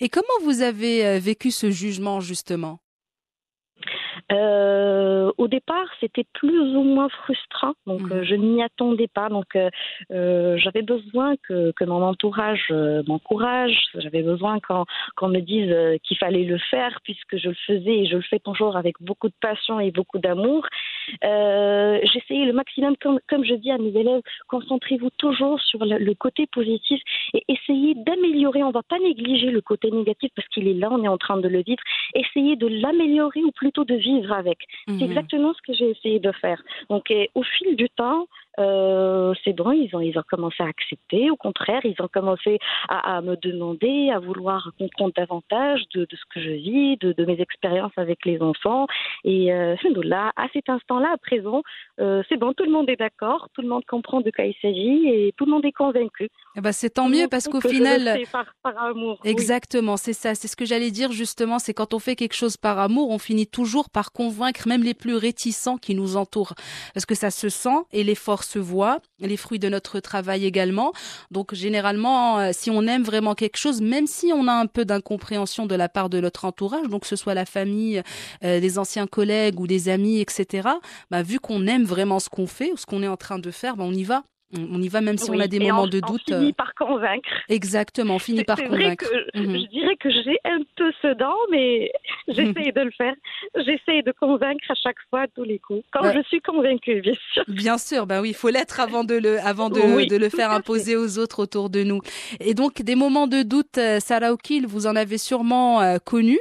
Et 0.00 0.08
comment 0.08 0.26
vous 0.44 0.62
avez 0.62 1.06
euh, 1.06 1.18
vécu 1.18 1.50
ce 1.50 1.70
jugement 1.70 2.20
justement? 2.20 2.78
Euh, 4.32 5.30
au 5.38 5.48
départ, 5.48 5.86
c'était 6.00 6.26
plus 6.34 6.76
ou 6.76 6.82
moins 6.82 7.08
frustrant, 7.08 7.72
donc 7.86 8.00
Mhm. 8.02 8.12
euh, 8.12 8.24
je 8.24 8.34
n'y 8.34 8.62
attendais 8.62 9.08
pas. 9.08 9.28
Donc 9.28 9.56
euh, 9.56 9.70
euh, 10.10 10.56
j'avais 10.58 10.82
besoin 10.82 11.34
que, 11.48 11.72
que 11.72 11.84
mon 11.84 12.02
entourage 12.02 12.66
euh, 12.70 13.02
m'encourage. 13.06 13.76
J'avais 13.94 14.22
besoin 14.22 14.60
qu'on 14.60 14.84
qu'on 15.16 15.28
me 15.28 15.40
dise 15.40 15.70
euh, 15.70 15.96
qu'il 16.02 16.16
fallait 16.18 16.44
le 16.44 16.58
faire, 16.58 16.98
puisque 17.04 17.36
je 17.36 17.48
le 17.48 17.56
faisais 17.66 17.98
et 18.00 18.06
je 18.06 18.16
le 18.16 18.22
fais 18.22 18.38
toujours 18.38 18.76
avec 18.76 18.94
beaucoup 19.00 19.28
de 19.28 19.34
passion 19.40 19.80
et 19.80 19.90
beaucoup 19.90 20.18
d'amour. 20.18 20.66
J'essayais 21.22 22.44
le 22.46 22.52
maximum, 22.52 22.96
comme, 23.00 23.18
comme 23.28 23.44
je 23.44 23.54
dis 23.54 23.70
à 23.70 23.78
mes 23.78 23.94
élèves, 23.98 24.22
concentrez-vous 24.48 25.10
toujours 25.18 25.60
sur 25.60 25.84
le, 25.84 25.98
le 25.98 26.14
côté 26.14 26.46
positif 26.46 27.00
et 27.34 27.42
essayez 27.48 27.94
d'améliorer. 27.94 28.62
On 28.62 28.68
ne 28.68 28.72
va 28.72 28.82
pas 28.82 28.98
négliger 28.98 29.50
le 29.50 29.60
côté 29.60 29.90
négatif 29.90 30.30
parce 30.36 30.48
qu'il 30.48 30.68
est 30.68 30.74
là, 30.74 30.88
on 30.90 31.02
est 31.02 31.08
en 31.08 31.18
train 31.18 31.38
de 31.38 31.48
le 31.48 31.62
vivre. 31.62 31.82
Essayez 32.14 32.56
de 32.56 32.66
l'améliorer 32.66 33.42
ou 33.42 33.50
plutôt 33.52 33.84
de 33.84 33.94
vivre 34.02 34.32
avec. 34.32 34.58
C'est 34.86 34.92
Mhm. 34.94 35.10
exactement 35.10 35.52
ce 35.54 35.62
que 35.66 35.72
j'ai 35.78 35.90
essayé 35.90 36.18
de 36.18 36.32
faire. 36.32 36.60
Donc, 36.90 37.10
et 37.10 37.30
au 37.34 37.42
fil 37.42 37.76
du 37.76 37.88
temps, 37.88 38.26
euh, 38.58 39.32
c'est 39.44 39.52
bon, 39.52 39.72
ils 39.72 39.94
ont, 39.94 40.00
ils 40.00 40.18
ont 40.18 40.24
commencé 40.28 40.62
à 40.62 40.66
accepter. 40.66 41.30
Au 41.30 41.36
contraire, 41.36 41.80
ils 41.84 42.00
ont 42.00 42.08
commencé 42.08 42.58
à, 42.88 43.20
me 43.22 43.36
demander, 43.36 44.10
à 44.10 44.18
vouloir 44.18 44.72
qu'on 44.78 44.88
compte 44.96 45.16
davantage 45.16 45.82
de, 45.94 46.06
ce 46.10 46.24
que 46.34 46.40
je 46.40 46.50
vis, 46.50 46.96
de, 46.98 47.24
mes 47.24 47.40
expériences 47.40 47.92
avec 47.96 48.24
les 48.24 48.40
enfants. 48.42 48.86
Et 49.24 49.52
euh, 49.52 49.76
là, 50.02 50.32
à 50.36 50.48
cet 50.52 50.68
instant-là, 50.68 51.12
à 51.14 51.18
présent, 51.18 51.62
euh, 52.00 52.22
c'est 52.28 52.36
bon, 52.36 52.52
tout 52.52 52.64
le 52.64 52.70
monde 52.70 52.90
est 52.90 52.96
d'accord, 52.96 53.48
tout 53.54 53.62
le 53.62 53.68
monde 53.68 53.84
comprend 53.86 54.20
de 54.20 54.30
quoi 54.30 54.44
il 54.44 54.54
s'agit 54.60 55.08
et 55.08 55.32
tout 55.36 55.46
le 55.46 55.52
monde 55.52 55.64
est 55.64 55.72
convaincu. 55.72 56.28
Eh 56.56 56.60
ben, 56.60 56.72
c'est 56.72 56.90
tant 56.90 57.08
mieux 57.08 57.28
parce 57.30 57.48
qu'au 57.48 57.60
final, 57.60 58.18
par, 58.32 58.82
amour. 58.82 59.18
Exactement, 59.24 59.96
c'est 59.96 60.12
ça, 60.12 60.34
c'est 60.34 60.48
ce 60.48 60.56
que 60.56 60.64
j'allais 60.64 60.90
dire 60.90 61.12
justement, 61.12 61.58
c'est 61.58 61.74
quand 61.74 61.94
on 61.94 61.98
fait 61.98 62.16
quelque 62.16 62.34
chose 62.34 62.56
par 62.56 62.78
amour, 62.78 63.10
on 63.10 63.18
finit 63.18 63.46
toujours 63.46 63.88
par 63.88 64.12
convaincre 64.12 64.68
même 64.68 64.82
les 64.82 64.94
plus 64.94 65.14
réticents 65.14 65.78
qui 65.78 65.94
nous 65.94 66.16
entourent, 66.16 66.54
parce 66.92 67.06
que 67.06 67.14
ça 67.14 67.30
se 67.30 67.48
sent 67.48 67.68
et 67.92 68.04
l'effort 68.04 68.41
se 68.44 68.58
voit, 68.58 69.00
les 69.20 69.36
fruits 69.36 69.58
de 69.58 69.68
notre 69.68 70.00
travail 70.00 70.44
également. 70.44 70.92
Donc 71.30 71.54
généralement, 71.54 72.38
euh, 72.38 72.50
si 72.52 72.70
on 72.70 72.82
aime 72.86 73.02
vraiment 73.02 73.34
quelque 73.34 73.56
chose, 73.56 73.80
même 73.80 74.06
si 74.06 74.32
on 74.34 74.48
a 74.48 74.52
un 74.52 74.66
peu 74.66 74.84
d'incompréhension 74.84 75.66
de 75.66 75.74
la 75.74 75.88
part 75.88 76.08
de 76.08 76.20
notre 76.20 76.44
entourage, 76.44 76.88
donc 76.88 77.02
que 77.02 77.08
ce 77.08 77.16
soit 77.16 77.34
la 77.34 77.46
famille, 77.46 78.02
euh, 78.44 78.60
des 78.60 78.78
anciens 78.78 79.06
collègues 79.06 79.60
ou 79.60 79.66
des 79.66 79.88
amis, 79.88 80.20
etc. 80.20 80.68
Bah, 81.10 81.22
vu 81.22 81.40
qu'on 81.40 81.66
aime 81.66 81.84
vraiment 81.84 82.20
ce 82.20 82.28
qu'on 82.28 82.46
fait 82.46 82.72
ou 82.72 82.76
ce 82.76 82.86
qu'on 82.86 83.02
est 83.02 83.08
en 83.08 83.16
train 83.16 83.38
de 83.38 83.50
faire, 83.50 83.76
bah, 83.76 83.84
on 83.86 83.92
y 83.92 84.04
va 84.04 84.24
on 84.56 84.80
y 84.82 84.88
va 84.88 85.00
même 85.00 85.18
si 85.18 85.30
on 85.30 85.38
a 85.38 85.46
des 85.46 85.58
moments 85.58 85.86
de 85.86 86.00
doute. 86.00 86.22
On 86.30 86.38
finit 86.38 86.50
euh, 86.50 86.52
par 86.52 86.74
convaincre. 86.74 87.28
Exactement, 87.48 88.16
on 88.16 88.18
finit 88.18 88.44
par 88.44 88.58
convaincre. 88.58 89.04
Vrai 89.06 89.24
que 89.32 89.38
mhm. 89.38 89.56
Je 89.56 89.68
dirais 89.68 89.96
que 89.96 90.10
j'ai 90.10 90.38
un 90.44 90.60
peu 90.76 90.92
ce 91.00 91.14
dent, 91.14 91.36
mais 91.50 91.90
j'essaie 92.28 92.72
de 92.72 92.80
le 92.80 92.90
faire. 92.90 93.14
J'essaie 93.56 94.02
de 94.02 94.12
convaincre 94.18 94.64
à 94.70 94.74
chaque 94.74 94.96
fois, 95.10 95.22
à 95.22 95.28
tous 95.28 95.44
les 95.44 95.58
coups. 95.58 95.84
Quand 95.92 96.12
je 96.12 96.22
suis 96.28 96.40
convaincue, 96.40 97.00
bien 97.00 97.14
sûr. 97.32 97.44
Bien 97.48 97.78
sûr, 97.78 98.06
ben 98.06 98.20
oui, 98.20 98.30
il 98.30 98.34
faut 98.34 98.50
l'être 98.50 98.80
avant 98.80 99.04
de 99.04 99.14
le, 99.14 99.38
avant 99.40 99.70
de, 99.70 100.08
de 100.08 100.16
le 100.16 100.28
faire 100.28 100.50
imposer 100.50 100.96
aux 100.96 101.18
autres 101.18 101.42
autour 101.42 101.70
de 101.70 101.82
nous. 101.82 102.00
Et 102.40 102.54
donc, 102.54 102.82
des 102.82 102.94
moments 102.94 103.26
de 103.26 103.42
doute, 103.42 103.78
euh, 103.78 104.00
Sarah 104.00 104.32
O'Kill, 104.32 104.66
vous 104.66 104.86
en 104.86 104.96
avez 104.96 105.18
sûrement 105.18 105.80
euh, 105.80 105.98
connu. 106.04 106.38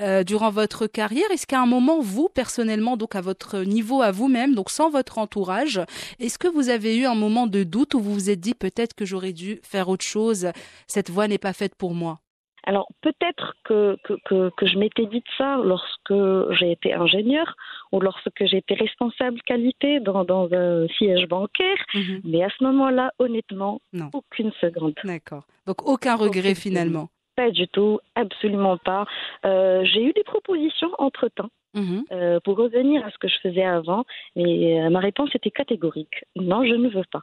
Euh, 0.00 0.24
durant 0.24 0.50
votre 0.50 0.86
carrière 0.86 1.30
Est-ce 1.30 1.46
qu'à 1.46 1.60
un 1.60 1.66
moment, 1.66 2.00
vous, 2.00 2.28
personnellement, 2.28 2.96
donc 2.96 3.14
à 3.14 3.20
votre 3.20 3.58
niveau, 3.58 4.02
à 4.02 4.10
vous-même, 4.10 4.54
donc 4.54 4.70
sans 4.70 4.90
votre 4.90 5.18
entourage, 5.18 5.80
est-ce 6.18 6.38
que 6.38 6.48
vous 6.48 6.68
avez 6.68 6.96
eu 6.96 7.04
un 7.04 7.14
moment 7.14 7.46
de 7.46 7.62
doute 7.62 7.94
où 7.94 8.00
vous 8.00 8.14
vous 8.14 8.30
êtes 8.30 8.40
dit 8.40 8.54
peut-être 8.54 8.94
que 8.94 9.04
j'aurais 9.04 9.32
dû 9.32 9.60
faire 9.62 9.88
autre 9.88 10.04
chose, 10.04 10.50
cette 10.86 11.10
voie 11.10 11.28
n'est 11.28 11.38
pas 11.38 11.52
faite 11.52 11.74
pour 11.74 11.94
moi? 11.94 12.20
Alors 12.64 12.88
peut-être 13.00 13.54
que, 13.64 13.96
que, 14.04 14.50
que, 14.56 14.66
je 14.66 14.78
m'étais 14.78 15.06
dit 15.06 15.24
ça 15.36 15.56
lorsque 15.64 16.14
j'ai 16.58 16.70
été 16.70 16.94
ingénieur 16.94 17.56
ou 17.90 18.00
lorsque 18.00 18.30
j'ai 18.38 18.58
été 18.58 18.74
responsable 18.74 19.40
qualité 19.42 19.98
dans, 19.98 20.24
dans 20.24 20.48
un 20.52 20.86
siège 20.96 21.26
bancaire, 21.26 21.84
mhm. 21.94 22.20
mais 22.24 22.44
à 22.44 22.48
ce 22.56 22.62
moment-là, 22.64 23.12
honnêtement, 23.18 23.80
aucune 24.12 24.52
seconde. 24.60 24.94
D'accord. 25.02 25.44
Donc 25.66 25.86
aucun 25.88 26.14
regret 26.14 26.54
finalement. 26.54 27.08
Pas 27.36 27.50
du 27.50 27.66
tout, 27.68 28.00
absolument 28.14 28.76
pas. 28.76 29.06
Euh, 29.44 29.84
j'ai 29.84 30.02
eu 30.04 30.12
des 30.12 30.24
propositions 30.24 30.90
entre-temps. 30.98 31.48
Mhm. 31.74 32.04
Euh, 32.12 32.38
pour 32.40 32.58
revenir 32.58 33.04
à 33.06 33.10
ce 33.10 33.16
que 33.16 33.28
je 33.28 33.38
faisais 33.42 33.64
avant, 33.64 34.04
mais 34.36 34.82
euh, 34.82 34.90
ma 34.90 35.00
réponse 35.00 35.34
était 35.34 35.50
catégorique. 35.50 36.24
Non, 36.36 36.66
je 36.66 36.74
ne 36.74 36.90
veux 36.90 37.04
pas. 37.10 37.22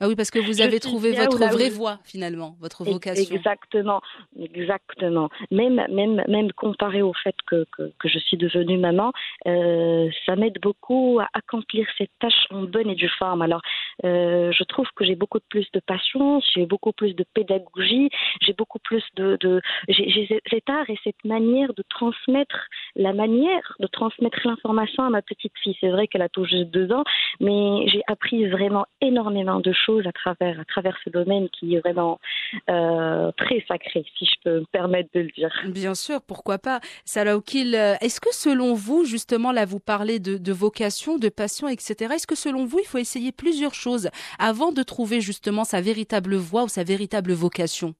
Ah 0.00 0.08
oui, 0.08 0.16
parce 0.16 0.30
que 0.30 0.38
vous 0.38 0.60
avez 0.60 0.80
trouvé 0.80 1.12
votre 1.12 1.38
vraie 1.38 1.70
voie 1.70 1.98
finalement, 2.04 2.56
votre 2.60 2.84
vocation. 2.84 3.34
Exactement, 3.34 4.00
exactement. 4.38 5.28
Même, 5.50 5.80
même, 5.88 6.22
même 6.28 6.52
comparé 6.52 7.00
au 7.00 7.12
fait 7.12 7.36
que, 7.46 7.64
que, 7.76 7.92
que 7.98 8.08
je 8.08 8.18
suis 8.18 8.36
devenue 8.36 8.76
maman, 8.76 9.12
euh, 9.46 10.08
ça 10.26 10.34
m'aide 10.36 10.58
beaucoup 10.60 11.20
à 11.20 11.28
accomplir 11.32 11.86
cette 11.96 12.10
tâche 12.20 12.46
en 12.50 12.62
bonne 12.62 12.90
et 12.90 12.94
due 12.94 13.10
forme. 13.18 13.42
Alors, 13.42 13.62
euh, 14.04 14.50
je 14.52 14.64
trouve 14.64 14.86
que 14.96 15.04
j'ai 15.04 15.14
beaucoup 15.14 15.38
plus 15.48 15.66
de 15.72 15.80
patience, 15.80 16.44
j'ai 16.54 16.66
beaucoup 16.66 16.92
plus 16.92 17.14
de 17.14 17.24
pédagogie, 17.32 18.10
j'ai 18.42 18.52
beaucoup 18.52 18.80
plus 18.80 19.04
de, 19.16 19.36
de 19.40 19.60
j'ai 19.88 20.40
cet 20.50 20.68
art 20.68 20.90
et 20.90 20.98
cette 21.04 21.24
manière 21.24 21.72
de 21.74 21.84
transmettre 21.88 22.66
la 22.96 23.12
manière 23.12 23.76
de 23.78 23.86
transmettre 23.86 24.38
l'information 24.44 25.04
à 25.04 25.10
ma 25.10 25.22
petite 25.22 25.52
fille. 25.62 25.76
C'est 25.80 25.90
vrai 25.90 26.08
qu'elle 26.08 26.22
a 26.22 26.28
tout 26.28 26.44
juste 26.44 26.70
deux 26.70 26.90
ans, 26.90 27.04
mais 27.40 27.86
j'ai 27.88 28.02
appris 28.08 28.48
vraiment 28.48 28.86
énormément 29.00 29.33
de 29.42 29.72
choses 29.72 30.06
à 30.06 30.12
travers, 30.12 30.60
à 30.60 30.64
travers 30.64 30.96
ce 31.04 31.10
domaine 31.10 31.48
qui 31.48 31.74
est 31.74 31.80
vraiment 31.80 32.18
euh, 32.70 33.32
très 33.36 33.64
sacré, 33.66 34.04
si 34.16 34.26
je 34.26 34.34
peux 34.44 34.60
me 34.60 34.66
permettre 34.66 35.10
de 35.14 35.20
le 35.20 35.28
dire. 35.28 35.50
Bien 35.68 35.94
sûr, 35.94 36.20
pourquoi 36.26 36.58
pas. 36.58 36.80
Salah 37.04 37.36
Oukil, 37.36 37.74
euh, 37.74 37.94
est-ce 38.00 38.20
que 38.20 38.32
selon 38.32 38.74
vous, 38.74 39.04
justement, 39.04 39.52
là, 39.52 39.64
vous 39.64 39.80
parlez 39.80 40.18
de, 40.20 40.38
de 40.38 40.52
vocation, 40.52 41.18
de 41.18 41.28
passion, 41.28 41.68
etc. 41.68 42.14
Est-ce 42.14 42.26
que 42.26 42.36
selon 42.36 42.64
vous, 42.64 42.78
il 42.78 42.86
faut 42.86 42.98
essayer 42.98 43.32
plusieurs 43.32 43.74
choses 43.74 44.10
avant 44.38 44.72
de 44.72 44.82
trouver 44.82 45.20
justement 45.20 45.64
sa 45.64 45.80
véritable 45.80 46.36
voie 46.36 46.64
ou 46.64 46.68
sa 46.68 46.84
véritable 46.84 47.32
vocation? 47.32 47.94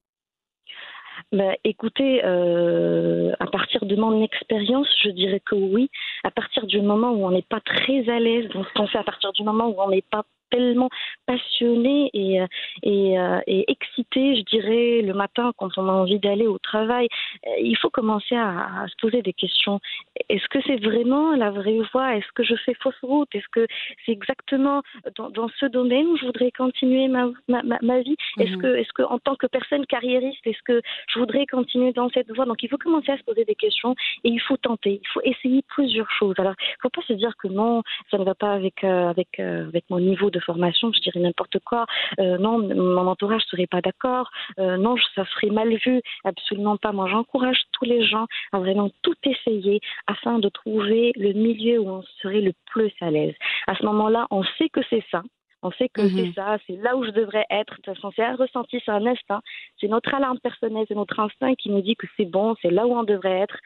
Bah, 1.33 1.55
écoutez, 1.65 2.25
euh, 2.25 3.33
à 3.41 3.47
partir 3.47 3.85
de 3.85 3.97
mon 3.97 4.23
expérience, 4.23 4.87
je 5.03 5.11
dirais 5.11 5.41
que 5.41 5.55
oui. 5.55 5.91
À 6.23 6.31
partir 6.31 6.67
du 6.67 6.81
moment 6.81 7.11
où 7.11 7.27
on 7.27 7.31
n'est 7.31 7.43
pas 7.43 7.61
très 7.61 8.09
à 8.09 8.21
l'aise 8.21 8.49
dans 8.55 8.65
ce 8.65 8.73
qu'on 8.75 8.87
fait, 8.87 8.99
à 8.99 9.05
partir 9.05 9.33
du 9.33 9.43
moment 9.43 9.69
où 9.69 9.75
on 9.79 9.89
n'est 9.89 10.03
pas 10.03 10.25
tellement 10.55 10.89
passionné 11.27 12.11
et, 12.15 12.41
euh, 12.41 12.47
et, 12.83 13.19
euh, 13.19 13.41
et, 13.47 13.65
excité, 13.69 14.37
je 14.37 14.43
dirais, 14.43 15.03
le 15.03 15.13
matin 15.13 15.53
quand 15.57 15.71
on 15.77 15.89
a 15.89 15.93
envie 15.93 16.19
d'aller 16.19 16.47
au 16.47 16.59
travail. 16.59 17.09
Euh, 17.47 17.51
il 17.61 17.77
faut 17.77 17.91
commencer 17.91 18.37
à, 18.37 18.87
se 18.89 18.95
poser 19.01 19.23
des 19.23 19.33
questions. 19.33 19.81
Est-ce 20.29 20.47
que 20.49 20.59
c'est 20.67 20.77
vraiment 20.77 21.35
la 21.35 21.51
vraie 21.51 21.81
voie? 21.93 22.17
Est-ce 22.17 22.31
que 22.35 22.45
je 22.45 22.55
fais 22.65 22.75
fausse 22.75 23.01
route? 23.03 23.29
Est-ce 23.35 23.49
que 23.51 23.67
c'est 24.05 24.13
exactement 24.13 24.83
dans, 25.17 25.31
dans, 25.31 25.49
ce 25.59 25.67
domaine 25.67 26.07
où 26.07 26.17
je 26.17 26.27
voudrais 26.27 26.53
continuer 26.53 27.09
ma, 27.09 27.31
ma, 27.49 27.63
ma 27.63 28.01
vie? 28.01 28.17
Est-ce 28.39 28.55
mhm. 28.55 28.63
que, 28.63 28.77
est-ce 28.77 28.93
que, 28.93 29.03
en 29.03 29.19
tant 29.19 29.35
que 29.35 29.47
personne 29.47 29.87
carriériste, 29.87 30.47
est-ce 30.47 30.63
que 30.65 30.81
je 31.09 31.19
voudrais 31.19 31.47
continuer 31.47 31.93
dans 31.93 32.09
cette 32.11 32.31
voie? 32.35 32.45
Donc, 32.45 32.63
il 32.63 32.69
faut 32.69 32.79
commencer 32.79 33.11
à 33.11 33.19
se 33.19 33.25
poser 33.25 33.45
des 33.45 33.55
questions 33.57 33.95
et 34.23 34.29
il 34.29 34.41
faut 34.41 34.57
tenter. 34.57 35.01
Il 35.03 35.09
faut 35.13 35.23
essayer 35.25 35.63
plusieurs 35.69 36.11
choses. 36.13 36.35
Alors, 36.39 36.55
il 36.59 36.77
ne 36.79 36.83
faut 36.83 36.91
pas 36.91 37.07
se 37.09 37.15
dire 37.15 37.33
que 37.39 37.49
non, 37.49 37.83
ça 38.11 38.19
ne 38.19 38.25
va 38.25 38.35
pas 38.35 38.53
avec, 38.53 38.85
avec, 38.85 39.41
avec 39.41 39.85
mon 39.91 39.99
niveau 39.99 40.31
de 40.31 40.41
formation, 40.45 40.93
je 40.93 41.01
dirais 41.01 41.21
n'importe 41.21 41.59
quoi. 41.65 41.87
Euh, 42.19 42.39
non, 42.39 42.59
mon 42.59 43.07
entourage 43.07 43.43
serait 43.51 43.67
pas 43.67 43.81
d'accord. 43.81 44.31
Euh, 44.59 44.77
non, 44.77 44.97
ça 45.15 45.25
serait 45.27 45.51
mal 45.51 45.75
vu. 45.77 46.01
Absolument 46.25 46.77
pas. 46.77 46.93
Moi, 46.93 47.09
j'encourage 47.09 47.59
tous 47.73 47.85
les 47.85 48.05
gens 48.07 48.27
à 48.53 48.59
vraiment 48.59 48.91
tout 49.03 49.17
essayer 49.25 49.81
afin 50.07 50.39
de 50.39 50.49
trouver 50.49 51.13
le 51.17 51.33
milieu 51.33 51.79
où 51.81 51.89
on 51.89 52.03
serait 52.23 52.41
le 52.41 52.53
plus 52.67 52.93
à 53.01 53.11
l'aise. 53.11 53.35
À 53.67 53.75
ce 53.77 53.85
moment-là, 53.85 54.27
on 54.31 54.43
sait 54.59 54.69
que 54.69 54.81
c'est 54.91 55.05
ça. 55.11 55.23
On 55.65 55.71
sait 55.73 55.89
que 55.89 56.07
c'est 56.07 56.27
mhm. 56.27 56.35
ça, 56.35 56.59
c'est 56.67 56.77
là 56.77 56.95
où 56.95 57.05
je 57.05 57.11
devrais 57.11 57.47
être. 57.49 57.71
De 57.71 57.77
toute 57.77 57.95
façon, 57.95 58.13
c'est 58.15 58.23
un 58.23 58.37
ressenti, 58.37 58.83
c'est 58.85 58.93
un 58.93 59.07
instinct. 59.07 59.41
C'est 59.81 59.89
notre 59.89 60.13
alarme 60.15 60.39
personnelle, 60.39 60.85
c'est 60.87 60.95
notre 60.95 61.19
instinct 61.19 61.55
qui 61.55 61.71
nous 61.71 61.81
dit 61.81 61.97
que 61.97 62.07
c'est 62.19 62.27
bon, 62.27 62.55
c'est 62.61 62.71
là 62.71 62.87
où 62.87 62.95
on 62.95 63.03
devrait 63.03 63.41
être. 63.41 63.57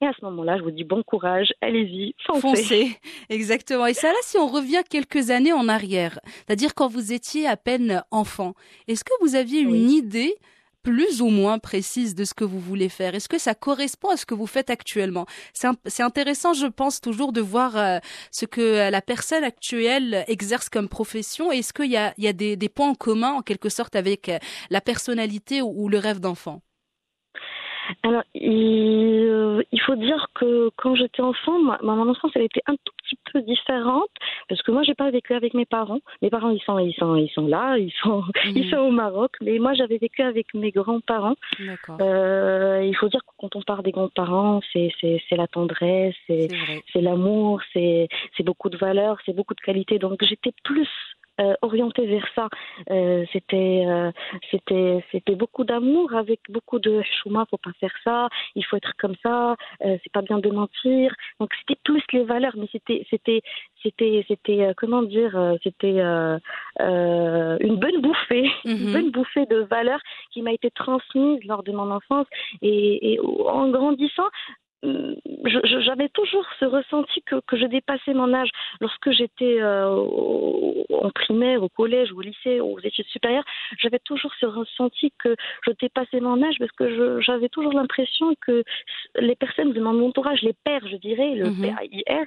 Et 0.00 0.06
à 0.06 0.12
ce 0.18 0.24
moment-là, 0.26 0.58
je 0.58 0.62
vous 0.62 0.70
dis 0.70 0.84
bon 0.84 1.02
courage, 1.02 1.52
allez-y, 1.60 2.14
foncez. 2.24 2.40
Foncez, 2.40 2.96
exactement. 3.30 3.86
Et 3.86 3.94
ça, 3.94 4.08
là, 4.08 4.18
si 4.22 4.36
on 4.38 4.46
revient 4.46 4.82
quelques 4.88 5.30
années 5.30 5.52
en 5.52 5.68
arrière, 5.68 6.20
c'est-à-dire 6.46 6.74
quand 6.74 6.86
vous 6.86 7.12
étiez 7.12 7.48
à 7.48 7.56
peine 7.56 8.04
enfant, 8.12 8.54
est-ce 8.86 9.02
que 9.02 9.12
vous 9.20 9.34
aviez 9.34 9.60
une 9.60 9.90
idée 9.90 10.36
plus 10.84 11.20
ou 11.20 11.28
moins 11.28 11.58
précise 11.58 12.14
de 12.14 12.24
ce 12.24 12.32
que 12.32 12.44
vous 12.44 12.60
voulez 12.60 12.88
faire? 12.88 13.16
Est-ce 13.16 13.28
que 13.28 13.38
ça 13.38 13.56
correspond 13.56 14.10
à 14.10 14.16
ce 14.16 14.24
que 14.24 14.34
vous 14.34 14.46
faites 14.46 14.70
actuellement? 14.70 15.26
C'est 15.52 16.02
intéressant, 16.02 16.52
je 16.52 16.66
pense, 16.66 17.00
toujours 17.00 17.32
de 17.32 17.40
voir 17.40 17.76
euh, 17.76 17.98
ce 18.30 18.46
que 18.46 18.60
euh, 18.60 18.90
la 18.90 19.02
personne 19.02 19.42
actuelle 19.42 20.24
exerce 20.28 20.68
comme 20.68 20.88
profession. 20.88 21.50
Est-ce 21.50 21.72
qu'il 21.72 21.90
y 21.90 21.96
a, 21.96 22.14
il 22.18 22.24
y 22.24 22.28
a 22.28 22.32
des, 22.32 22.56
des, 22.56 22.68
points 22.68 22.90
en 22.90 22.94
commun, 22.94 23.32
en 23.32 23.42
quelque 23.42 23.68
sorte, 23.68 23.96
avec 23.96 24.28
euh, 24.28 24.38
la 24.70 24.80
personnalité 24.80 25.60
ou 25.60 25.88
le 25.88 25.98
rêve 25.98 26.20
d'enfant? 26.20 26.62
Alors, 28.02 28.22
il, 28.34 29.64
il, 29.72 29.80
faut 29.80 29.96
dire 29.96 30.28
que 30.34 30.70
quand 30.76 30.94
j'étais 30.94 31.22
enfant, 31.22 31.58
ma, 31.60 31.78
mon 31.82 32.08
enfance, 32.08 32.30
elle 32.34 32.42
était 32.42 32.62
un 32.66 32.74
tout 32.74 32.92
petit 33.02 33.18
peu 33.32 33.42
différente 33.42 34.08
parce 34.48 34.62
que 34.62 34.70
moi, 34.70 34.82
j'ai 34.82 34.94
pas 34.94 35.10
vécu 35.10 35.34
avec 35.34 35.54
mes 35.54 35.64
parents. 35.64 36.00
Mes 36.22 36.30
parents, 36.30 36.50
ils 36.50 36.60
sont, 36.60 36.78
ils 36.78 36.94
sont, 36.94 37.16
ils 37.16 37.30
sont 37.30 37.46
là, 37.46 37.78
ils 37.78 37.92
sont, 38.02 38.24
ils 38.44 38.64
mhm. 38.64 38.70
sont 38.70 38.76
au 38.78 38.90
Maroc. 38.90 39.32
Mais 39.40 39.58
moi, 39.58 39.74
j'avais 39.74 39.98
vécu 39.98 40.22
avec 40.22 40.52
mes 40.54 40.70
grands-parents. 40.70 41.36
Euh, 42.00 42.82
il 42.84 42.96
faut 42.96 43.08
dire 43.08 43.20
que 43.20 43.32
quand 43.38 43.56
on 43.56 43.62
parle 43.62 43.82
des 43.82 43.92
grands-parents, 43.92 44.60
c'est, 44.72 44.90
c'est, 45.00 45.22
c'est 45.28 45.36
la 45.36 45.46
tendresse, 45.46 46.14
c'est, 46.26 46.48
c'est 46.92 47.00
l'amour, 47.00 47.60
c'est, 47.72 48.08
c'est 48.36 48.42
beaucoup 48.42 48.70
de 48.70 48.76
valeurs, 48.76 49.18
c'est 49.24 49.34
beaucoup 49.34 49.54
de 49.54 49.60
qualité. 49.60 49.98
Donc, 49.98 50.22
j'étais 50.24 50.52
plus 50.64 50.88
euh, 51.40 51.54
orienté 51.62 52.06
vers 52.06 52.26
ça. 52.34 52.48
Euh, 52.90 53.24
c'était, 53.32 53.84
euh, 53.86 54.10
c'était, 54.50 55.04
c'était 55.12 55.36
beaucoup 55.36 55.64
d'amour 55.64 56.14
avec 56.14 56.40
beaucoup 56.48 56.78
de 56.78 57.02
chouma, 57.02 57.46
faut 57.48 57.58
pas 57.58 57.72
faire 57.78 57.94
ça, 58.02 58.28
il 58.56 58.64
faut 58.64 58.76
être 58.76 58.92
comme 58.98 59.14
ça, 59.22 59.56
c'est 59.80 60.12
pas 60.12 60.22
bien 60.22 60.38
de 60.38 60.50
mentir. 60.50 61.14
Donc 61.38 61.50
c'était 61.60 61.80
plus 61.84 62.02
les 62.12 62.24
valeurs, 62.24 62.54
mais 62.56 62.68
c'était, 62.72 63.06
c'était, 63.10 63.42
c'était, 63.82 64.24
c'était, 64.26 64.72
comment 64.76 65.02
dire, 65.02 65.56
c'était 65.62 66.00
une 66.00 67.76
bonne 67.76 68.00
bouffée, 68.00 68.50
une 68.64 68.86
mhm. 68.88 68.92
bonne 68.92 69.10
bouffée 69.10 69.46
de 69.46 69.60
valeurs 69.70 70.00
qui 70.32 70.42
m'a 70.42 70.52
été 70.52 70.70
transmise 70.70 71.44
lors 71.44 71.62
de 71.62 71.72
mon 71.72 71.90
enfance 71.90 72.26
et, 72.62 73.12
et 73.12 73.20
en 73.20 73.68
grandissant 73.70 74.28
j'avais 74.82 76.08
toujours 76.08 76.46
ce 76.60 76.64
ressenti 76.64 77.22
que, 77.22 77.36
que, 77.46 77.56
je 77.56 77.66
dépassais 77.66 78.14
mon 78.14 78.32
âge. 78.32 78.50
Lorsque 78.80 79.10
j'étais 79.10 79.60
euh, 79.60 79.88
en 79.88 81.10
primaire, 81.10 81.62
au 81.62 81.68
collège, 81.68 82.12
au 82.12 82.20
lycée, 82.20 82.60
aux 82.60 82.78
études 82.78 83.06
supérieures, 83.06 83.44
j'avais 83.78 83.98
toujours 83.98 84.32
ce 84.38 84.46
ressenti 84.46 85.12
que 85.18 85.34
je 85.66 85.72
dépassais 85.80 86.20
mon 86.20 86.42
âge 86.42 86.56
parce 86.58 86.70
que 86.72 87.20
j'avais 87.20 87.48
toujours 87.48 87.72
l'impression 87.72 88.34
que 88.40 88.62
les 89.16 89.34
personnes 89.34 89.72
de 89.72 89.80
mon 89.80 90.06
entourage, 90.06 90.42
les 90.42 90.54
pères, 90.64 90.86
je 90.86 90.96
dirais, 90.96 91.34
le 91.34 91.50
père 91.60 91.76
PAIR, 91.76 92.26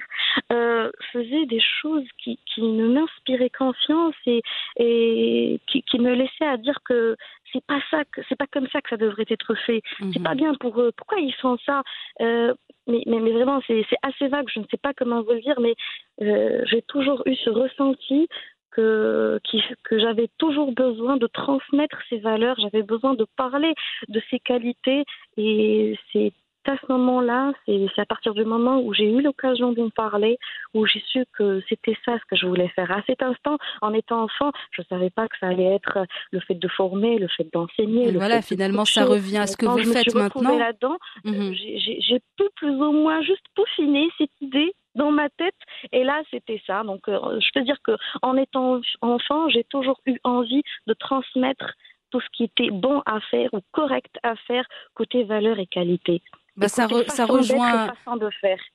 euh, 0.52 0.90
faisaient 1.12 1.46
des 1.46 1.62
choses 1.80 2.06
qui, 2.18 2.38
qui 2.46 2.62
ne 2.62 2.88
m'inspiraient 2.88 3.50
confiance 3.50 4.14
et, 4.26 4.42
et 4.76 5.60
qui, 5.66 5.82
qui 5.82 5.98
me 5.98 6.12
laissaient 6.14 6.46
à 6.46 6.58
dire 6.58 6.78
que 6.84 7.16
c'est 7.52 7.64
pas 7.64 7.80
ça, 7.90 8.02
c'est 8.28 8.36
pas 8.36 8.46
comme 8.46 8.68
ça 8.68 8.80
que 8.80 8.90
ça 8.90 8.96
devrait 8.96 9.26
être 9.28 9.54
fait. 9.66 9.82
C'est 10.12 10.22
pas 10.22 10.30
mhm. 10.30 10.36
bien 10.36 10.54
pour 10.54 10.80
eux. 10.80 10.92
Pourquoi 10.96 11.18
ils 11.18 11.34
font 11.34 11.58
ça 11.64 11.82
euh, 12.20 12.54
mais, 12.86 13.02
mais, 13.06 13.20
mais, 13.20 13.30
vraiment, 13.30 13.60
c'est 13.66 13.84
assez 14.02 14.28
vague. 14.28 14.48
Je 14.52 14.60
ne 14.60 14.64
sais 14.70 14.76
pas 14.76 14.92
comment 14.94 15.22
vous 15.22 15.32
le 15.32 15.40
dire, 15.40 15.60
mais 15.60 15.74
euh, 16.22 16.62
j'ai 16.66 16.82
toujours 16.82 17.22
eu 17.26 17.36
ce 17.36 17.50
ressenti 17.50 18.28
que, 18.72 19.38
que 19.84 19.98
j'avais 19.98 20.28
toujours 20.38 20.72
besoin 20.72 21.16
de 21.16 21.26
transmettre 21.26 21.98
ces 22.08 22.18
valeurs, 22.18 22.56
j'avais 22.58 22.82
besoin 22.82 23.14
de 23.14 23.26
parler 23.36 23.74
de 24.08 24.20
ces 24.30 24.40
qualités 24.40 25.04
et 25.36 25.98
c'est 26.12 26.32
à 26.68 26.76
ce 26.76 26.92
moment-là, 26.92 27.52
c'est 27.66 27.98
à 27.98 28.06
partir 28.06 28.34
du 28.34 28.44
moment 28.44 28.80
où 28.80 28.92
j'ai 28.92 29.10
eu 29.10 29.20
l'occasion 29.20 29.72
d'en 29.72 29.90
parler, 29.90 30.38
où 30.74 30.86
j'ai 30.86 31.02
su 31.08 31.24
que 31.36 31.62
c'était 31.68 31.96
ça 32.04 32.18
ce 32.18 32.24
que 32.28 32.36
je 32.36 32.46
voulais 32.46 32.68
faire. 32.68 32.90
À 32.90 33.02
cet 33.06 33.22
instant, 33.22 33.58
en 33.80 33.92
étant 33.92 34.22
enfant, 34.22 34.52
je 34.70 34.82
ne 34.82 34.86
savais 34.86 35.10
pas 35.10 35.28
que 35.28 35.36
ça 35.38 35.48
allait 35.48 35.74
être 35.74 35.98
le 36.30 36.40
fait 36.40 36.54
de 36.54 36.68
former, 36.68 37.18
le 37.18 37.28
fait 37.28 37.48
d'enseigner. 37.52 38.10
Voilà, 38.12 38.42
finalement, 38.42 38.84
ça 38.84 39.04
revient 39.04 39.38
à 39.38 39.46
ce 39.46 39.56
que 39.56 39.66
vous 39.66 39.92
faites 39.92 40.14
maintenant. 40.14 40.56
là-dedans, 40.56 40.98
mmh 41.24 41.52
j'ai 41.52 42.20
pu 42.36 42.44
plus 42.56 42.70
ou 42.70 42.92
moins 42.92 43.22
juste 43.22 43.44
peaufiner 43.54 44.08
cette 44.18 44.30
idée 44.40 44.74
dans 44.94 45.10
ma 45.10 45.28
tête. 45.30 45.54
Et 45.92 46.04
là, 46.04 46.22
c'était 46.30 46.60
ça. 46.66 46.82
Donc, 46.84 47.08
euh, 47.08 47.40
je 47.40 47.48
peux 47.54 47.64
dire 47.64 47.80
que 47.82 47.92
en 48.22 48.36
étant 48.36 48.80
enfant, 49.00 49.48
j'ai 49.48 49.64
toujours 49.64 50.00
eu 50.06 50.18
envie 50.24 50.62
de 50.86 50.94
transmettre 50.94 51.72
tout 52.10 52.20
ce 52.20 52.26
qui 52.32 52.44
était 52.44 52.70
bon 52.70 53.02
à 53.06 53.20
faire 53.20 53.48
ou 53.52 53.60
correct 53.72 54.14
à 54.22 54.36
faire 54.36 54.66
côté 54.94 55.24
valeur 55.24 55.58
et 55.58 55.66
qualité. 55.66 56.22
Bah, 56.54 56.68
ça, 56.68 56.86
ça, 57.08 57.24
rejoint, 57.24 57.94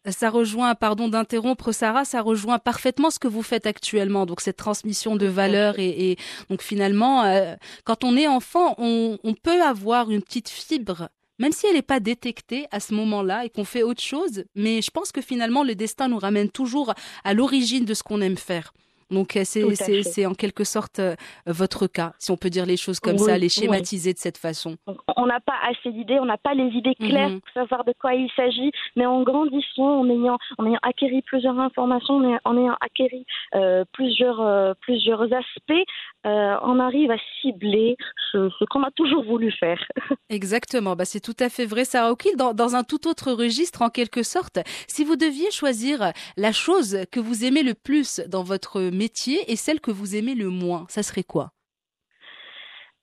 ça 0.08 0.30
rejoint, 0.32 0.74
pardon 0.74 1.10
d'interrompre 1.10 1.72
Sarah, 1.72 2.06
ça 2.06 2.24
rejoint 2.24 2.58
parfaitement 2.58 3.12
ce 3.12 3.20
que 3.20 3.28
vous 3.28 3.44
faites 3.44 3.68
actuellement. 3.68 4.26
Donc 4.26 4.42
cette 4.42 4.58
transmission 4.58 5.16
de 5.16 5.28
valeurs 5.28 5.78
et, 5.78 6.12
et 6.12 6.18
donc 6.50 6.64
finalement, 6.64 7.24
euh, 7.24 7.54
quand 7.84 8.04
on 8.04 8.18
est 8.18 8.28
enfant, 8.28 8.74
on, 8.80 9.20
on, 9.24 9.34
peut 9.36 9.62
avoir 9.62 10.10
une 10.10 10.24
petite 10.24 10.50
fibre, 10.50 11.10
même 11.38 11.52
si 11.52 11.68
elle 11.68 11.76
n'est 11.76 11.84
pas 11.84 12.00
détectée 12.00 12.66
à 12.72 12.80
ce 12.80 12.96
moment-là 12.96 13.46
et 13.46 13.50
qu'on 13.52 13.66
fait 13.66 13.84
autre 13.84 14.02
chose. 14.02 14.46
Mais 14.56 14.82
je 14.82 14.90
pense 14.90 15.12
que 15.12 15.22
finalement, 15.22 15.64
le 15.64 15.76
destin 15.76 16.08
nous 16.08 16.18
ramène 16.18 16.50
toujours 16.50 16.96
à 17.24 17.36
l'origine 17.36 17.86
de 17.86 17.94
ce 17.94 18.02
qu'on 18.02 18.22
aime 18.22 18.38
faire. 18.38 18.74
Donc 19.10 19.38
euh, 19.38 19.44
c'est 19.46 20.26
en 20.26 20.34
quelque 20.34 20.64
sorte 20.64 21.00
euh, 21.00 21.16
votre 21.46 21.88
cas, 21.88 22.14
si 22.20 22.32
on 22.32 22.38
peut 22.38 22.50
dire 22.50 22.66
les 22.66 22.78
choses 22.78 23.00
comme 23.00 23.18
ça, 23.18 23.38
les 23.38 23.50
schématiser 23.50 24.14
de 24.14 24.18
cette 24.20 24.38
façon. 24.38 24.76
on 25.16 25.26
n'a 25.26 25.40
pas 25.40 25.56
assez 25.70 25.92
d'idées, 25.92 26.20
on 26.20 26.26
n'a 26.26 26.38
pas 26.38 26.54
les 26.54 26.70
idées 26.76 26.96
claires 26.96 27.30
mhm. 27.30 27.42
pour 27.42 27.54
savoir 27.54 27.86
de 27.86 27.94
quoi 28.00 28.14
il 28.14 28.30
s'agit, 28.36 28.72
mais 28.96 29.06
en 29.06 29.24
grandissant, 29.24 30.02
en 30.02 30.10
ayant, 30.10 30.38
en 30.58 30.66
ayant 30.66 30.80
acquéri 30.84 31.22
plusieurs 31.22 31.58
informations, 31.58 32.22
en 32.44 32.58
ayant 32.58 32.76
acquéri 32.82 33.26
euh, 33.56 33.86
plusieurs, 33.94 34.76
plusieurs 34.82 35.24
aspects, 35.24 35.86
on 36.26 36.80
arrive 36.80 37.12
à 37.12 37.18
cibler 37.42 37.96
ce, 38.32 38.50
qu'on 38.66 38.84
a 38.84 38.92
toujours 38.92 39.24
voulu 39.24 39.52
faire. 39.52 39.80
Exactement, 40.30 40.96
bah, 40.96 41.06
c'est 41.06 41.22
tout 41.22 41.36
à 41.40 41.48
fait 41.48 41.66
vrai, 41.66 41.86
Sarah 41.86 42.12
O'Kill. 42.12 42.36
Dans, 42.36 42.54
dans 42.54 42.76
un 42.76 42.84
tout 42.84 43.08
autre 43.08 43.32
registre, 43.32 43.82
en 43.82 43.90
quelque 43.90 44.24
sorte, 44.24 44.60
si 44.88 45.06
vous 45.06 45.16
deviez 45.16 45.50
choisir 45.52 46.12
la 46.36 46.52
chose 46.52 47.00
que 47.12 47.20
vous 47.20 47.46
aimez 47.46 47.64
le 47.64 47.74
plus 47.74 48.22
dans 48.28 48.44
votre 48.44 48.82
métier 48.98 49.52
et 49.52 49.56
celle 49.56 49.80
que 49.80 49.92
vous 49.92 50.16
aimez 50.16 50.36
le 50.36 50.50
moins 50.50 50.86
Ça 50.90 51.04
serait 51.04 51.24
quoi? 51.24 51.52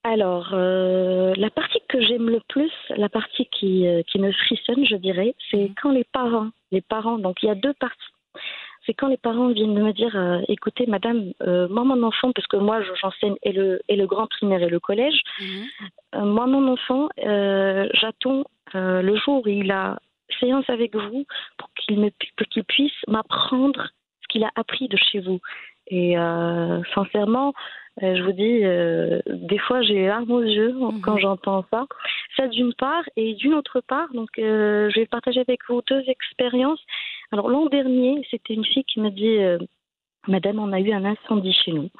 Alors, 0.07 0.51
euh, 0.53 1.33
la 1.39 1.49
partie 1.49 1.81
que 1.89 1.99
j'aime 2.03 2.29
le 2.29 2.41
plus, 2.49 2.71
la 2.91 3.09
partie 3.09 3.47
qui, 3.47 3.87
euh, 3.87 4.03
qui 4.03 4.19
me 4.19 4.33
frissonne, 4.33 4.85
je 4.85 4.97
dirais, 4.97 5.35
c'est 5.51 5.69
mhm. 5.69 5.75
quand 5.81 5.91
les 5.91 6.05
parents, 6.05 6.51
les 6.73 6.83
parents, 6.83 7.19
donc 7.19 7.43
il 7.43 7.47
y 7.47 7.51
a 7.51 7.55
deux 7.55 7.73
parties. 7.73 7.99
C'est 8.85 8.93
quand 8.93 9.09
les 9.09 9.17
parents 9.17 9.49
viennent 9.49 9.73
me 9.73 9.95
dire, 9.95 10.15
euh, 10.15 10.43
écoutez, 10.49 10.85
madame, 10.87 11.33
moi 11.41 11.85
mon 11.85 12.03
enfant, 12.03 12.33
parce 12.33 12.47
que 12.47 12.59
moi 12.59 12.83
j'enseigne 13.01 13.37
et 13.43 13.53
le, 13.53 13.81
et 13.89 13.97
le 13.97 14.07
grand 14.07 14.27
primaire 14.27 14.63
et 14.63 14.69
le 14.69 14.79
collège, 14.79 15.23
mhm. 15.41 16.27
moi 16.27 16.47
mon 16.47 16.71
enfant, 16.71 17.09
j'attends 17.17 18.45
le 18.75 19.17
jour 19.17 19.43
où 19.47 19.49
il 19.49 19.71
a 19.71 19.99
séance 20.39 20.69
avec 20.69 20.95
vous 20.95 21.25
pour 21.57 21.71
qu'il 21.75 22.11
qu'il 22.51 22.65
puisse 22.65 22.93
m'apprendre 23.09 23.89
ce 24.23 24.29
qu'il 24.29 24.45
a 24.45 24.51
appris 24.55 24.89
de 24.89 24.99
chez 24.99 25.21
vous. 25.21 25.41
Et 25.89 26.19
euh, 26.19 26.81
sincèrement, 26.95 27.53
euh, 28.03 28.17
je 28.17 28.23
vous 28.23 28.33
dis, 28.33 28.65
euh, 28.65 29.21
des 29.27 29.59
fois 29.59 29.83
j'ai 29.83 29.95
les 29.95 30.07
larmes 30.07 30.31
aux 30.31 30.43
yeux 30.43 30.73
mhm. 30.73 31.01
quand 31.01 31.19
j'entends 31.19 31.65
ça. 31.71 31.87
Ça 32.37 32.49
d'une 32.49 32.75
part, 32.75 33.05
et 33.17 33.35
d'une 33.35 33.55
autre 33.55 33.81
part, 33.81 34.13
donc 34.13 34.31
je 34.37 34.95
vais 34.95 35.07
partager 35.07 35.41
avec 35.41 35.61
vous 35.69 35.83
deux 35.87 36.03
expériences. 36.09 36.81
Alors 37.33 37.49
l'an 37.49 37.67
dernier, 37.67 38.27
c'était 38.31 38.55
une 38.55 38.65
fille 38.65 38.85
qui 38.85 39.01
me 39.01 39.11
dit, 39.11 39.39
Madame, 40.27 40.59
on 40.59 40.73
a 40.73 40.81
eu 40.81 40.93
un 40.93 41.05
incendie 41.05 41.53
chez 41.53 41.73
nous. 41.73 41.91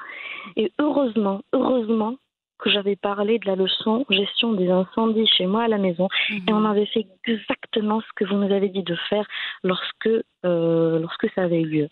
Et 0.57 0.71
heureusement, 0.79 1.41
heureusement 1.53 2.15
que 2.57 2.69
j'avais 2.69 2.95
parlé 2.95 3.37
de 3.37 3.47
la 3.47 3.55
leçon 3.55 4.05
gestion 4.09 4.53
des 4.53 4.69
incendies 4.69 5.27
chez 5.27 5.45
moi 5.45 5.63
à 5.63 5.67
la 5.67 5.77
maison 5.77 6.07
et 6.29 6.53
on 6.53 6.61
mhm. 6.61 6.65
avait 6.65 6.85
fait 6.87 7.05
exactement 7.27 8.01
ce 8.01 8.07
que 8.15 8.25
vous 8.25 8.35
nous 8.35 8.53
avez 8.53 8.69
dit 8.69 8.83
de 8.83 8.95
faire 9.09 9.27
lorsque 9.63 10.09
lorsque 10.43 11.29
ça 11.33 11.43
avait 11.43 11.61
eu 11.61 11.67
lieu. 11.67 11.89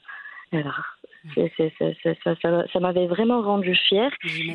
Alors, 0.52 0.84
ça, 2.24 2.80
m'avait 2.80 3.08
vraiment 3.08 3.42
rendu 3.42 3.76
fière. 3.76 4.12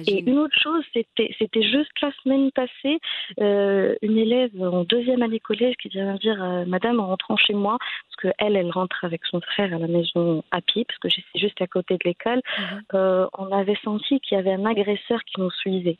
Et 0.07 0.21
une 0.21 0.39
autre 0.39 0.57
chose, 0.61 0.85
c'était, 0.93 1.35
c'était 1.39 1.63
juste 1.63 1.91
la 2.03 2.11
semaine 2.23 2.51
passée, 2.53 2.99
euh, 3.41 3.95
une 4.03 4.19
élève 4.19 4.51
en 4.61 4.85
deuxième 4.85 5.23
année 5.23 5.41
collège 5.41 5.77
qui 5.81 5.89
vient 5.89 6.13
me 6.13 6.19
dire 6.19 6.43
euh, 6.43 6.65
Madame, 6.67 7.01
en 7.01 7.07
rentrant 7.09 7.37
chez 7.37 7.55
moi, 7.55 7.79
parce 7.79 8.35
qu'elle, 8.35 8.57
elle 8.57 8.71
rentre 8.71 9.05
avec 9.05 9.25
son 9.27 9.41
frère 9.41 9.75
à 9.75 9.79
la 9.79 9.89
maison 9.89 10.43
à 10.51 10.61
pied, 10.61 10.85
parce 10.85 10.99
que 10.99 11.09
c'est 11.09 11.41
juste 11.41 11.61
à 11.61 11.67
côté 11.67 11.95
de 11.95 12.05
l'école, 12.05 12.41
mhm. 12.59 12.83
euh, 12.95 13.27
on 13.37 13.51
avait 13.53 13.79
senti 13.83 14.21
qu'il 14.21 14.37
y 14.37 14.39
avait 14.39 14.53
un 14.53 14.67
agresseur 14.67 15.23
qui 15.25 15.41
nous 15.41 15.51
suivait. 15.51 15.99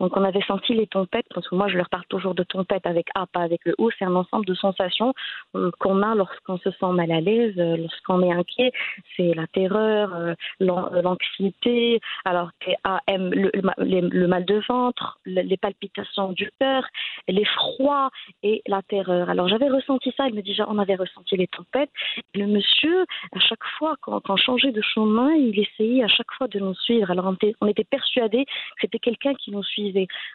Donc 0.00 0.16
on 0.16 0.24
avait 0.24 0.42
senti 0.42 0.74
les 0.74 0.86
tempêtes, 0.86 1.26
parce 1.34 1.48
que 1.48 1.54
moi 1.54 1.68
je 1.68 1.76
leur 1.76 1.88
parle 1.88 2.04
toujours 2.08 2.34
de 2.34 2.44
tempêtes 2.44 2.86
avec 2.86 3.08
A, 3.14 3.26
pas 3.26 3.40
avec 3.40 3.64
le 3.64 3.74
O, 3.78 3.90
c'est 3.98 4.04
un 4.04 4.14
ensemble 4.14 4.46
de 4.46 4.54
sensations 4.54 5.14
euh, 5.56 5.70
qu'on 5.80 6.02
a 6.02 6.14
lorsqu'on 6.14 6.58
se 6.58 6.70
sent 6.70 6.92
mal 6.92 7.10
à 7.10 7.20
l'aise, 7.20 7.54
euh, 7.58 7.76
lorsqu'on 7.76 8.22
est 8.22 8.32
inquiet, 8.32 8.72
c'est 9.16 9.34
la 9.34 9.46
terreur, 9.48 10.14
euh, 10.14 10.34
l'anxiété, 10.60 12.00
alors 12.24 12.50
T-A-M, 12.60 13.30
le, 13.30 13.50
le, 13.78 14.26
mal 14.28 14.44
de 14.44 14.60
ventre, 14.68 15.18
les 15.26 15.56
palpitations 15.56 16.32
du 16.32 16.50
cœur, 16.60 16.84
l'effroi 17.26 18.10
et 18.42 18.62
la 18.66 18.82
terreur. 18.82 19.30
Alors 19.30 19.48
j'avais 19.48 19.68
ressenti 19.68 20.12
ça, 20.16 20.28
il 20.28 20.34
me 20.34 20.42
dit 20.42 20.56
on 20.66 20.78
avait 20.78 20.96
ressenti 20.96 21.36
les 21.36 21.46
tempêtes. 21.48 21.90
Le 22.34 22.46
monsieur, 22.46 23.04
à 23.32 23.40
chaque 23.40 23.64
fois, 23.78 23.96
quand, 24.00 24.28
on 24.28 24.36
changeait 24.36 24.72
de 24.72 24.82
chemin, 24.82 25.32
il 25.34 25.58
essayait 25.58 26.04
à 26.04 26.08
chaque 26.08 26.30
fois 26.32 26.48
de 26.48 26.58
nous 26.58 26.74
suivre. 26.74 27.10
Alors 27.10 27.26
on 27.26 27.34
était, 27.34 27.54
on 27.60 27.66
était 27.66 27.84
persuadés 27.84 28.44
que 28.44 28.80
c'était 28.80 28.98
quelqu'un 28.98 29.34
qui 29.34 29.50
nous 29.50 29.62
suivait 29.62 29.87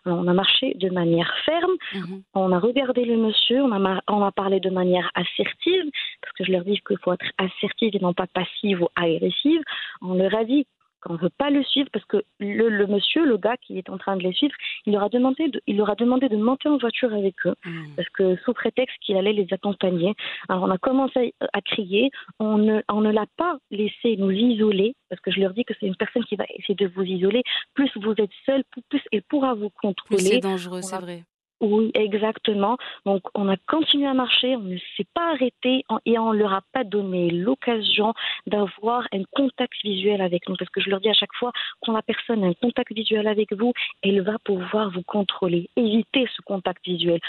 on 0.06 0.28
a 0.28 0.34
marché 0.34 0.74
de 0.76 0.90
manière 0.90 1.34
ferme, 1.46 1.74
mhm. 1.94 2.24
on 2.34 2.52
a 2.52 2.60
regardé 2.60 3.06
le 3.06 3.18
monsieur, 3.18 3.64
on 3.64 3.72
a, 3.72 4.02
on 4.08 4.24
a 4.24 4.32
parlé 4.32 4.60
de 4.60 4.70
manière 4.70 5.10
assertive, 5.16 5.90
parce 6.22 6.34
que 6.38 6.44
je 6.46 6.52
leur 6.52 6.64
dis 6.64 6.80
qu'il 6.86 6.98
faut 7.04 7.14
être 7.14 7.26
assertive 7.38 7.96
et 7.96 8.00
non 8.00 8.14
pas 8.14 8.28
passive 8.28 8.82
ou 8.82 8.88
agressive. 8.96 9.62
On 10.02 10.16
leur 10.16 10.34
a 10.36 10.44
dit 10.44 10.66
qu'on 11.04 11.14
ne 11.14 11.20
veut 11.20 11.32
pas 11.38 11.50
le 11.50 11.64
suivre 11.64 11.90
parce 11.92 12.06
que 12.06 12.24
le, 12.40 12.88
monsieur, 12.88 13.26
le 13.26 13.38
gars 13.38 13.58
qui 13.58 13.78
est 13.78 13.90
en 13.90 13.98
train 13.98 14.16
de 14.16 14.24
les 14.24 14.34
suivre, 14.34 14.56
il 14.86 14.94
leur 14.94 15.04
a 15.04 15.10
demandé 15.10 15.50
de, 15.50 15.62
il 15.68 15.78
leur 15.78 15.90
a 15.90 15.96
demandé 15.96 16.30
de 16.30 16.38
monter 16.38 16.70
en 16.70 16.78
voiture 16.78 17.14
avec 17.14 17.36
eux 17.46 17.56
mhm. 17.66 17.96
parce 17.96 18.10
que 18.10 18.38
sous 18.38 18.54
prétexte 18.54 18.96
qu'il 19.02 19.18
allait 19.18 19.34
les 19.34 19.48
accompagner. 19.52 20.14
Alors 20.50 20.64
on 20.64 20.70
a 20.70 20.78
commencé 20.78 21.34
à, 21.54 21.62
crier, 21.62 22.10
on 22.40 22.58
ne, 22.58 22.82
on 22.90 23.02
ne 23.02 23.12
l'a 23.12 23.26
pas 23.38 23.58
laissé 23.72 24.16
nous 24.18 24.32
isoler 24.32 24.96
parce 25.10 25.22
que 25.22 25.32
je 25.32 25.40
leur 25.40 25.54
dis 25.54 25.66
que 25.66 25.74
c'est 25.80 25.88
une 25.88 25.96
personne 25.96 26.24
qui 26.26 26.36
va 26.36 26.46
essayer 26.56 26.76
de 26.76 26.88
vous 26.88 27.04
isoler. 27.04 27.44
Plus 27.74 27.92
vous 27.96 28.14
êtes 28.18 28.32
seul, 28.46 28.64
plus 28.90 29.02
elle 29.12 29.24
pourra 29.24 29.54
vous 29.54 29.70
contrôler. 29.70 30.24
C'est 30.24 30.40
dangereux, 30.40 30.82
c'est 30.82 30.98
vrai. 30.98 31.24
Oui, 31.64 31.92
exactement. 31.94 32.78
Donc, 33.06 33.22
on 33.36 33.48
a 33.48 33.56
continué 33.56 34.06
à 34.06 34.14
marcher, 34.14 34.58
on 34.58 34.64
ne 34.64 34.78
s'est 34.98 35.08
pas 35.14 35.32
arrêté 35.32 35.86
et 36.06 36.20
on 36.20 36.34
ne 36.34 36.38
leur 36.38 36.54
a 36.54 36.62
pas 36.74 36.84
donné 36.84 37.30
l'occasion 37.30 38.14
d'avoir 38.46 39.08
un 39.14 39.24
contact 39.32 39.74
visuel 39.82 40.20
avec 40.22 40.50
nous. 40.50 40.58
Parce 40.58 40.70
que 40.72 40.82
je 40.82 40.90
leur 40.90 41.00
dis 41.00 41.08
à 41.08 41.14
chaque 41.14 41.34
fois, 41.36 41.54
quand 41.82 41.94
la 41.94 42.02
personne 42.02 42.44
a 42.44 42.48
un 42.48 42.54
contact 42.54 42.92
visuel 42.92 43.28
avec 43.28 43.54
vous, 43.54 43.72
elle 44.02 44.20
va 44.24 44.40
pouvoir 44.40 44.92
vous 44.92 45.04
contrôler. 45.04 45.70
Évitez 45.78 46.28
ce 46.36 46.42
contact 46.42 46.84
visuel 46.86 47.22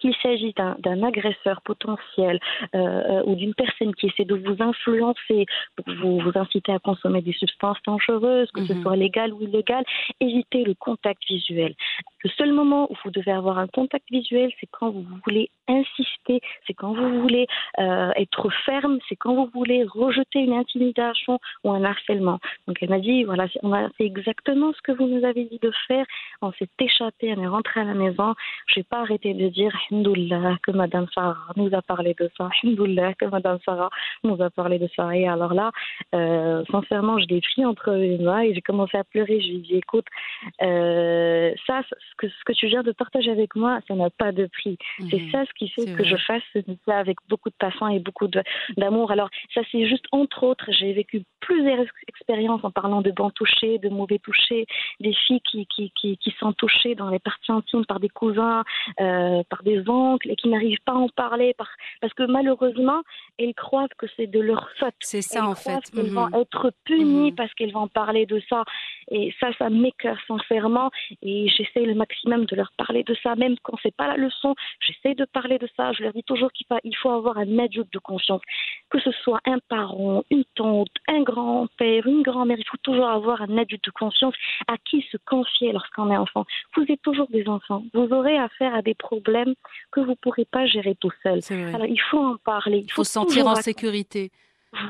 qu'il 0.00 0.14
s'agit 0.22 0.54
d'un 0.54 1.02
agresseur 1.02 1.60
potentiel 1.62 2.40
euh, 2.74 2.78
euh, 2.78 3.22
ou 3.26 3.34
d'une 3.34 3.54
personne 3.54 3.94
qui 3.94 4.06
essaie 4.06 4.24
de 4.24 4.34
vous 4.34 4.62
influencer 4.62 5.46
pour 5.76 5.94
vous, 5.94 6.18
vous 6.20 6.32
inciter 6.34 6.72
à 6.72 6.78
consommer 6.78 7.22
des 7.22 7.32
substances 7.32 7.78
dangereuses, 7.86 8.50
que 8.52 8.64
ce 8.64 8.72
mhm. 8.72 8.82
soit 8.82 8.96
légal 8.96 9.32
ou 9.32 9.42
illégal, 9.42 9.84
évitez 10.20 10.64
le 10.64 10.74
contact 10.74 11.22
visuel. 11.28 11.74
Le 12.24 12.30
seul 12.30 12.52
moment 12.52 12.90
où 12.90 12.96
vous 13.04 13.10
devez 13.10 13.32
avoir 13.32 13.58
un 13.58 13.66
contact 13.66 14.06
visuel, 14.10 14.50
c'est 14.60 14.68
quand 14.70 14.90
vous 14.90 15.06
voulez 15.24 15.50
insister, 15.68 16.40
c'est 16.66 16.74
quand 16.74 16.92
vous 16.92 17.20
voulez 17.20 17.46
euh, 17.78 18.10
être 18.16 18.50
ferme, 18.64 18.98
c'est 19.08 19.16
quand 19.16 19.34
vous 19.34 19.50
voulez 19.54 19.84
rejeter 19.84 20.40
une 20.40 20.52
intimidation 20.52 21.38
ou 21.64 21.70
un 21.70 21.84
harcèlement. 21.84 22.38
Donc 22.66 22.78
elle 22.80 22.90
m'a 22.90 22.98
dit, 22.98 23.24
voilà, 23.24 23.46
on 23.62 23.72
a 23.72 23.88
fait 23.90 24.04
exactement 24.04 24.72
ce 24.72 24.82
que 24.82 24.92
vous 24.92 25.06
nous 25.06 25.24
avez 25.24 25.44
dit 25.44 25.58
de 25.62 25.72
faire, 25.86 26.04
on 26.42 26.52
s'est 26.52 26.68
échappé, 26.78 27.32
on 27.36 27.42
est 27.42 27.46
rentré 27.46 27.80
à 27.80 27.84
la 27.84 27.94
maison, 27.94 28.34
je 28.66 28.80
n'ai 28.80 28.84
pas 28.84 29.00
arrêté 29.00 29.34
de 29.34 29.48
dire, 29.48 29.74
que 29.90 30.70
Madame 30.70 31.06
Sarah 31.14 31.52
nous 31.56 31.74
a 31.74 31.82
parlé 31.82 32.14
de 32.14 32.30
ça, 32.36 32.48
que 32.62 33.26
Madame 33.26 33.58
Sarah 33.64 33.90
nous 34.24 34.40
a 34.40 34.50
parlé 34.50 34.78
de 34.78 34.88
ça. 34.94 35.14
Et 35.16 35.26
alors 35.26 35.54
là, 35.54 35.70
euh, 36.14 36.64
sincèrement, 36.70 37.18
je 37.18 37.26
l'ai 37.26 37.40
pris 37.40 37.64
entre 37.64 37.92
les 37.92 38.18
mains 38.18 38.42
et 38.42 38.54
j'ai 38.54 38.60
commencé 38.60 38.96
à 38.96 39.04
pleurer. 39.04 39.40
Je 39.40 39.48
lui 39.48 39.56
ai 39.56 39.60
dit, 39.60 39.76
écoute, 39.76 40.06
euh, 40.62 41.52
ça, 41.66 41.82
ce 41.82 42.16
que, 42.16 42.28
ce 42.28 42.44
que 42.44 42.52
tu 42.52 42.66
viens 42.66 42.82
de 42.82 42.92
partager 42.92 43.30
avec 43.30 43.54
moi, 43.56 43.80
ça 43.88 43.94
n'a 43.94 44.10
pas 44.10 44.32
de 44.32 44.46
prix. 44.46 44.78
C'est 45.10 45.20
mhm. 45.20 45.30
ça 45.30 45.44
ce 45.44 45.52
qui 45.54 45.68
fait 45.68 45.92
que 45.94 46.04
je 46.04 46.16
fasse 46.16 46.42
ça 46.86 46.98
avec 46.98 47.18
beaucoup 47.28 47.50
de 47.50 47.54
passion 47.58 47.88
et 47.88 47.98
beaucoup 47.98 48.28
d'amour. 48.76 49.10
Alors, 49.10 49.28
ça, 49.54 49.62
c'est 49.70 49.86
juste 49.88 50.04
entre 50.12 50.44
autres, 50.44 50.66
j'ai 50.70 50.92
vécu 50.92 51.22
plusieurs 51.40 51.84
expériences 52.08 52.64
en 52.64 52.70
parlant 52.70 53.00
de 53.00 53.10
bons 53.10 53.30
touchés, 53.30 53.78
de 53.78 53.88
mauvais 53.88 54.18
touchés, 54.18 54.66
des 55.00 55.14
filles 55.26 55.40
qui, 55.50 55.66
qui, 55.66 55.92
qui, 56.00 56.16
qui 56.16 56.34
sont 56.38 56.52
touchées 56.52 56.94
dans 56.94 57.08
les 57.08 57.18
parties 57.18 57.52
intimes 57.52 57.84
par 57.86 58.00
des 58.00 58.08
cousins, 58.08 58.62
euh, 59.00 59.42
par 59.48 59.62
des 59.62 59.79
oncles 59.88 60.30
et 60.30 60.36
qui 60.36 60.48
n'arrivent 60.48 60.80
pas 60.84 60.92
à 60.92 60.96
en 60.96 61.08
parler 61.08 61.54
parce 62.00 62.14
que 62.14 62.24
malheureusement, 62.24 63.02
elles 63.38 63.54
croient 63.54 63.88
que 63.98 64.06
c'est 64.16 64.26
de 64.26 64.40
leur 64.40 64.68
faute. 64.78 64.94
C'est 65.00 65.22
ça 65.22 65.46
en 65.46 65.54
fait. 65.54 65.80
Elles 65.96 66.10
vont 66.10 66.28
mhm. 66.28 66.40
être 66.40 66.72
punies 66.84 67.30
mhm. 67.30 67.36
parce 67.36 67.52
qu'elles 67.54 67.72
vont 67.72 67.88
parler 67.88 68.26
de 68.26 68.40
ça. 68.48 68.64
Et 69.10 69.34
ça, 69.40 69.48
ça 69.58 69.70
m'écœure 69.70 70.18
sincèrement. 70.26 70.90
Et 71.22 71.48
j'essaie 71.48 71.84
le 71.84 71.94
maximum 71.94 72.44
de 72.46 72.56
leur 72.56 72.72
parler 72.76 73.02
de 73.02 73.14
ça, 73.22 73.34
même 73.36 73.56
quand 73.62 73.76
c'est 73.82 73.94
pas 73.94 74.08
la 74.08 74.16
leçon. 74.16 74.54
J'essaie 74.80 75.14
de 75.14 75.24
parler 75.24 75.58
de 75.58 75.68
ça. 75.76 75.92
Je 75.92 76.02
leur 76.02 76.12
dis 76.12 76.22
toujours 76.22 76.50
qu'il 76.52 76.96
faut 76.96 77.10
avoir 77.10 77.38
un 77.38 77.58
adulte 77.58 77.92
de 77.92 77.98
confiance, 77.98 78.40
que 78.90 79.00
ce 79.00 79.10
soit 79.10 79.40
un 79.46 79.58
parent, 79.68 80.24
une 80.30 80.44
tante, 80.54 80.90
un 81.08 81.22
grand-père, 81.22 82.06
une 82.06 82.22
grand-mère. 82.22 82.58
Il 82.58 82.66
faut 82.66 82.76
toujours 82.82 83.08
avoir 83.08 83.42
un 83.42 83.58
adulte 83.58 83.84
de 83.84 83.90
confiance 83.90 84.34
à 84.68 84.76
qui 84.78 85.04
se 85.10 85.16
confier 85.26 85.72
lorsqu'on 85.72 86.10
est 86.10 86.16
enfant. 86.16 86.44
Vous 86.76 86.84
êtes 86.88 87.02
toujours 87.02 87.28
des 87.28 87.48
enfants. 87.48 87.82
Vous 87.94 88.08
aurez 88.12 88.38
affaire 88.38 88.74
à 88.74 88.82
des 88.82 88.94
problèmes 88.94 89.54
que 89.90 90.00
vous 90.00 90.10
ne 90.10 90.14
pourrez 90.14 90.44
pas 90.44 90.66
gérer 90.66 90.94
tout 91.00 91.12
seul. 91.22 91.40
Alors, 91.50 91.86
il 91.86 92.00
faut 92.00 92.18
en 92.18 92.36
parler. 92.36 92.84
Il 92.86 92.92
faut, 92.92 93.04
se 93.04 93.12
sentir 93.12 93.46
en 93.46 93.56
sécurité. 93.56 94.30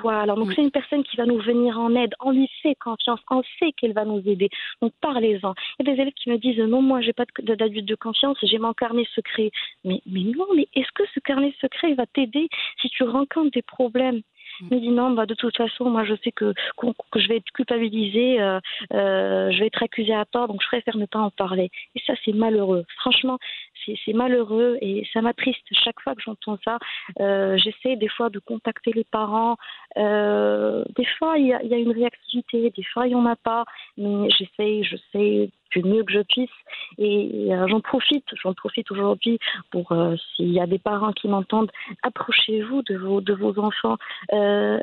Voilà, 0.03 0.35
donc 0.35 0.49
mm. 0.49 0.53
c'est 0.55 0.63
une 0.63 0.71
personne 0.71 1.03
qui 1.05 1.17
va 1.17 1.25
nous 1.25 1.39
venir 1.39 1.79
en 1.79 1.95
aide. 1.95 2.15
On 2.21 2.33
lui 2.33 2.49
fait 2.63 2.75
confiance, 2.75 3.21
on 3.31 3.43
sait 3.59 3.73
qu'elle 3.73 3.95
va 3.95 4.05
nous 4.05 4.23
aider. 4.27 4.51
Donc 4.83 4.93
parlez-en. 5.01 5.55
Il 5.79 5.87
y 5.87 5.91
a 5.91 5.95
des 5.95 6.03
élèves 6.03 6.13
qui 6.15 6.29
me 6.29 6.37
disent 6.37 6.59
non, 6.59 6.83
moi 6.83 7.01
j'ai 7.01 7.15
pas 7.15 7.25
d'adulte 7.43 7.87
de, 7.87 7.95
confiance, 7.95 8.37
j'ai 8.43 8.59
mon 8.59 8.75
carnet 8.75 9.07
secret. 9.15 9.51
Mais, 9.85 10.03
mais 10.07 10.25
non, 10.37 10.47
mais 10.55 10.69
est-ce 10.75 10.91
que 10.95 11.05
ce 11.15 11.21
carnet 11.21 11.55
secret 11.61 11.95
va 11.95 12.07
t'aider 12.07 12.49
si 12.81 12.91
tu 12.91 13.05
rencontres 13.05 13.53
des 13.53 13.63
problèmes? 13.63 14.21
Il 14.61 14.77
me 14.77 14.81
dit 14.81 14.91
non, 14.91 15.11
bah, 15.11 15.27
de 15.27 15.35
toute 15.35 15.57
façon, 15.57 15.91
moi 15.91 16.05
je 16.05 16.15
sais 16.23 16.33
que, 16.33 16.53
que, 16.77 17.21
je 17.21 17.29
vais 17.29 17.37
être 17.37 17.51
culpabilisée, 17.53 18.41
euh, 18.41 18.61
euh, 18.93 19.51
je 19.51 19.61
vais 19.61 19.67
être 19.67 19.83
accusée 19.83 20.15
à 20.15 20.25
tort, 20.25 20.49
donc 20.49 20.63
je 20.63 20.69
préfère 20.69 20.97
ne 20.97 21.07
pas 21.07 21.19
en 21.19 21.31
parler. 21.31 21.71
Et 21.95 22.01
ça, 22.07 22.15
c'est 22.25 22.33
malheureux. 22.33 22.85
Franchement, 22.97 23.39
c'est 23.87 24.13
malheureux 24.13 24.79
et 24.83 25.07
ça 25.13 25.23
m'attriste. 25.23 25.65
Chaque 25.73 26.01
fois 26.01 26.15
que 26.15 26.23
j'entends 26.23 26.59
ça, 26.65 26.79
euh, 27.21 27.57
j'essaie 27.57 27.97
des 27.97 28.09
fois 28.09 28.29
de 28.29 28.39
contacter 28.39 28.93
les 28.93 29.05
parents. 29.05 29.57
des 29.97 31.07
fois, 31.19 31.39
il 31.39 31.47
y 31.47 31.69
y 31.69 31.75
a, 31.75 31.79
une 31.79 31.93
réactivité, 31.93 32.71
des 32.71 32.85
fois, 32.85 33.07
il 33.07 33.11
n'y 33.11 33.15
en 33.15 33.27
a 33.27 33.37
pas, 33.37 33.65
mais 33.97 34.29
j'essaie, 34.31 34.83
je 34.83 34.97
sais 35.13 35.51
du 35.71 35.83
mieux 35.83 36.05
que 36.05 36.13
je 36.13 36.21
puisse. 36.21 36.51
Et 36.99 37.49
euh, 37.53 37.67
j'en 37.69 37.81
profite, 37.81 38.25
j'en 38.43 38.55
profite 38.55 38.91
aujourd'hui 38.91 39.39
pour, 39.71 39.93
euh, 39.93 40.17
s'il 40.37 40.53
y 40.53 40.61
a 40.61 40.67
des 40.67 40.79
parents 40.79 41.13
qui 41.13 41.29
m'entendent, 41.29 41.71
approchez-vous 42.03 42.83
de 42.83 42.97
vos, 42.97 43.21
de 43.21 43.33
vos 43.33 43.59
enfants, 43.59 43.97
euh, 44.33 44.79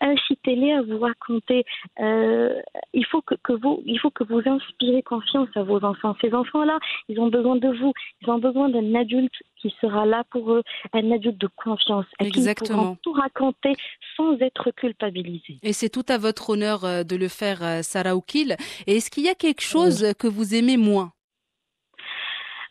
incitez-les 0.00 0.72
à 0.72 0.82
vous 0.82 0.98
raconter. 0.98 1.64
il, 1.98 3.06
faut 3.06 3.22
que, 3.22 3.34
que, 3.42 3.52
vous, 3.52 3.82
il 3.84 3.98
faut 3.98 4.10
que 4.10 4.24
vous 4.24 4.42
inspirez 4.46 5.02
confiance 5.02 5.48
à 5.54 5.62
vos 5.62 5.84
enfants. 5.84 6.16
Ces 6.20 6.32
enfants-là, 6.32 6.78
ils 7.08 7.18
ont 7.20 7.28
besoin 7.28 7.56
de 7.56 7.68
vous, 7.68 7.92
ils 8.22 8.30
ont 8.30 8.38
besoin 8.38 8.68
d'un 8.68 8.94
adulte 8.94 9.34
qui 9.60 9.74
sera 9.80 10.06
là 10.06 10.24
pour 10.30 10.52
eux, 10.52 10.62
un 10.94 11.10
adulte 11.10 11.38
de 11.38 11.48
confiance, 11.56 12.06
à 12.18 12.24
Exactement. 12.24 12.94
qui 12.94 13.02
tout 13.02 13.12
raconter 13.12 13.74
sans 14.16 14.38
être 14.40 14.70
culpabilisé. 14.70 15.58
Et 15.62 15.74
c'est 15.74 15.90
tout 15.90 16.06
à 16.08 16.16
votre 16.16 16.50
honneur 16.50 17.04
de 17.04 17.16
le 17.16 17.28
faire, 17.28 17.84
Sarah 17.84 18.16
Oukil. 18.16 18.56
Et 18.86 18.96
est-ce 18.96 19.10
qu'il 19.10 19.24
y 19.24 19.28
a 19.28 19.34
quelque 19.34 19.62
chose 19.62 20.14
que 20.20 20.28
vous 20.28 20.54
aimez 20.54 20.76
moins 20.76 21.12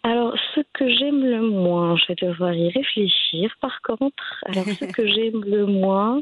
alors, 0.03 0.33
ce 0.55 0.61
que 0.73 0.89
j'aime 0.89 1.25
le 1.25 1.41
moins, 1.41 1.97
je 1.97 2.05
vais 2.07 2.15
devoir 2.15 2.53
y 2.53 2.69
réfléchir. 2.69 3.53
Par 3.59 3.81
contre, 3.81 4.43
alors 4.45 4.63
ce 4.63 4.85
que 4.95 5.05
j'aime 5.05 5.43
le 5.43 5.65
moins, 5.65 6.21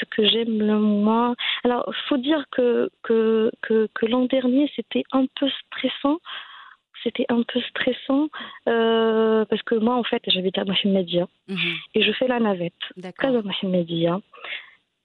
ce 0.00 0.06
que 0.06 0.26
j'aime 0.26 0.58
le 0.58 0.78
moins. 0.78 1.34
Alors, 1.62 1.84
il 1.88 2.08
faut 2.08 2.16
dire 2.16 2.44
que, 2.50 2.90
que, 3.02 3.50
que, 3.60 4.06
l'an 4.06 4.24
dernier, 4.24 4.70
c'était 4.74 5.04
un 5.12 5.26
peu 5.38 5.46
stressant. 5.66 6.20
C'était 7.02 7.26
un 7.28 7.42
peu 7.42 7.60
stressant 7.62 8.28
euh, 8.68 9.44
parce 9.46 9.62
que 9.62 9.74
moi, 9.74 9.96
en 9.96 10.04
fait, 10.04 10.22
j'habite 10.28 10.56
à 10.56 10.64
Mohamedia 10.64 11.26
mhm. 11.48 11.74
et 11.94 12.02
je 12.02 12.12
fais 12.12 12.28
la 12.28 12.40
navette. 12.40 12.72
D'accord. 12.96 13.42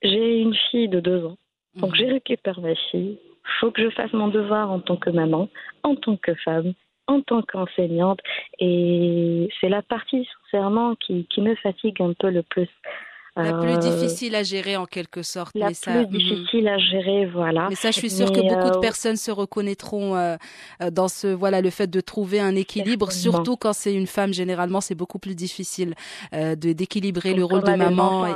J'ai 0.02 0.38
une 0.38 0.54
fille 0.70 0.88
de 0.88 1.00
deux 1.00 1.24
ans. 1.26 1.36
Donc, 1.74 1.90
mhm. 1.90 1.96
j'ai 1.96 2.06
récupéré 2.06 2.60
ma 2.62 2.74
fille 2.74 3.18
faut 3.60 3.70
que 3.70 3.82
je 3.82 3.90
fasse 3.90 4.12
mon 4.12 4.28
devoir 4.28 4.70
en 4.70 4.80
tant 4.80 4.96
que 4.96 5.10
maman, 5.10 5.48
en 5.82 5.94
tant 5.94 6.16
que 6.16 6.34
femme, 6.34 6.74
en 7.06 7.22
tant 7.22 7.42
qu'enseignante. 7.42 8.20
Et 8.58 9.48
c'est 9.60 9.68
la 9.68 9.82
partie, 9.82 10.28
sincèrement, 10.50 10.94
qui, 10.96 11.26
qui 11.26 11.40
me 11.40 11.54
fatigue 11.56 12.00
un 12.02 12.12
peu 12.12 12.30
le 12.30 12.42
plus. 12.42 12.68
La 13.36 13.52
plus 13.52 13.70
euh, 13.70 13.76
difficile 13.76 14.34
à 14.34 14.42
gérer 14.42 14.76
en 14.76 14.86
quelque 14.86 15.22
sorte. 15.22 15.54
La 15.54 15.68
plus 15.68 15.90
mhm. 15.90 16.06
difficile 16.06 16.68
à 16.68 16.78
gérer, 16.78 17.26
voilà. 17.26 17.68
Mais 17.68 17.74
ça, 17.74 17.90
je 17.90 17.98
suis 17.98 18.10
sûre 18.10 18.32
que 18.32 18.40
beaucoup 18.40 18.70
de 18.70 18.76
euh, 18.76 18.80
personnes 18.80 19.16
se 19.16 19.30
reconnaîtront 19.30 20.16
euh, 20.16 20.36
dans 20.90 21.08
ce, 21.08 21.28
voilà, 21.28 21.60
le 21.60 21.70
fait 21.70 21.88
de 21.88 22.00
trouver 22.00 22.40
un 22.40 22.54
équilibre, 22.56 23.12
surtout 23.12 23.56
quand 23.56 23.72
c'est 23.72 23.94
une 23.94 24.06
femme. 24.06 24.32
Généralement, 24.32 24.80
c'est 24.80 24.94
beaucoup 24.94 25.18
plus 25.18 25.34
difficile 25.34 25.94
de 26.32 26.72
d'équilibrer 26.72 27.34
le 27.34 27.44
rôle 27.44 27.62
de 27.62 27.74
maman. 27.74 28.26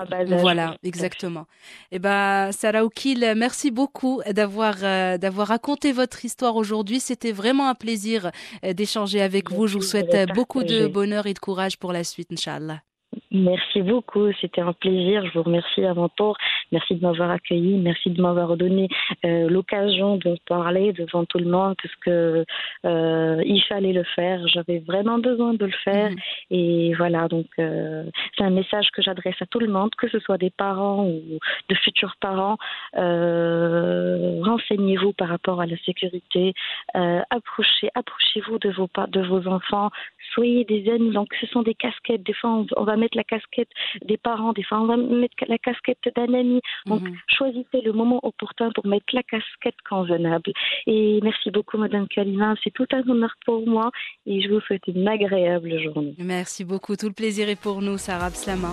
voilà, 0.41 0.77
exactement. 0.83 1.47
Et 1.91 1.97
eh 1.97 1.99
ben, 1.99 2.51
Sarah 2.53 2.85
Oukil, 2.85 3.35
merci 3.37 3.71
beaucoup 3.71 4.23
d'avoir 4.31 4.77
d'avoir 5.19 5.49
raconté 5.49 5.93
votre 5.93 6.25
histoire 6.25 6.57
aujourd'hui. 6.57 7.01
C'était 7.01 7.33
vraiment 7.33 7.69
un 7.69 7.75
plaisir 7.75 8.31
d'échanger 8.63 9.21
avec 9.21 9.51
vous. 9.51 9.67
Je 9.67 9.79
vous 9.79 9.83
souhaite 9.83 10.33
beaucoup 10.35 10.65
de 10.65 10.87
bonheur 10.87 11.27
et 11.27 11.35
de 11.35 11.39
courage 11.39 11.79
pour 11.79 11.93
la 11.93 12.05
suite, 12.05 12.33
Inch'Allah. 12.33 12.83
Merci 13.31 13.83
beaucoup, 13.83 14.33
c'était 14.41 14.61
un 14.61 14.73
plaisir. 14.73 15.25
Je 15.27 15.33
vous 15.33 15.43
remercie 15.43 15.81
mon 15.81 16.09
tour. 16.09 16.37
Merci 16.71 16.95
de 16.95 17.03
m'avoir 17.03 17.31
accueilli, 17.31 17.79
merci 17.79 18.11
de 18.11 18.21
m'avoir 18.21 18.57
donné 18.57 18.89
euh, 19.25 19.49
l'occasion 19.49 20.17
de 20.17 20.37
parler 20.47 20.93
devant 20.93 21.25
tout 21.25 21.39
le 21.39 21.47
monde 21.47 21.75
parce 21.83 21.95
que 21.97 22.45
euh, 22.85 23.43
il 23.45 23.63
fallait 23.63 23.93
le 23.93 24.05
faire. 24.05 24.47
J'avais 24.49 24.81
vraiment 24.81 25.19
besoin 25.19 25.55
de 25.55 25.67
le 25.67 25.73
faire 25.85 26.11
mhm. 26.11 26.19
et 26.51 26.95
voilà. 26.95 27.29
Donc 27.29 27.47
euh, 27.59 28.05
c'est 28.37 28.45
un 28.45 28.51
message 28.51 28.91
que 28.93 29.03
j'adresse 29.03 29.41
à 29.41 29.47
tout 29.47 29.61
le 29.61 29.69
monde, 29.69 29.91
que 29.97 30.09
ce 30.09 30.19
soit 30.19 30.39
des 30.39 30.51
parents 30.51 31.07
ou 31.07 31.39
de 31.69 31.75
futurs 31.75 32.17
parents. 32.21 32.57
renseignez-vous 32.95 35.13
par 35.13 35.29
rapport 35.29 35.61
à 35.61 35.67
la 35.67 35.77
sécurité. 35.79 36.55
approchez, 36.95 37.91
approchez-vous 37.95 38.59
de 38.59 38.71
vos 38.71 38.89
de 39.09 39.21
vos 39.23 39.47
enfants. 39.49 39.91
Soyez 40.35 40.65
des 40.65 40.91
amis. 40.91 41.11
Donc 41.11 41.29
ce 41.41 41.47
sont 41.47 41.63
des 41.63 41.75
casquettes. 41.75 42.23
Des 42.23 42.35
fois 42.35 42.51
on, 42.51 42.67
on 42.77 42.85
va 42.85 42.97
mettre 42.97 43.17
la 43.17 43.25
casquette 43.25 43.69
des 44.05 44.17
parents, 44.17 44.53
des 44.53 44.63
fois 44.63 44.81
on 44.81 44.87
va 44.87 44.97
mettre 44.97 45.37
la 45.47 45.59
casquette 45.59 45.99
d'un 46.17 46.33
ami. 46.35 46.61
Donc 46.87 47.03
mhm. 47.03 47.17
choisissez 47.29 47.81
le 47.85 47.93
moment 47.93 48.21
opportun 48.23 48.71
pour 48.75 48.87
mettre 48.87 49.07
la 49.13 49.23
casquette 49.23 49.81
convenable. 49.89 50.53
Et 50.87 51.21
merci 51.23 51.51
beaucoup 51.51 51.79
Madame 51.79 52.09
Kalina, 52.09 52.55
c'est 52.63 52.73
tout 52.73 52.87
un 52.93 53.09
honneur 53.09 53.35
pour 53.45 53.67
moi 53.67 53.91
et 54.27 54.41
je 54.41 54.49
vous 54.49 54.61
souhaite 54.61 54.87
une 54.87 55.07
agréable 55.09 55.81
journée. 55.83 56.15
Merci 56.19 56.65
beaucoup, 56.65 56.97
tout 56.97 57.09
le 57.09 57.13
plaisir 57.13 57.49
est 57.49 57.61
pour 57.61 57.83
nous, 57.83 57.99
Sarah 57.99 58.31
Slama. 58.31 58.73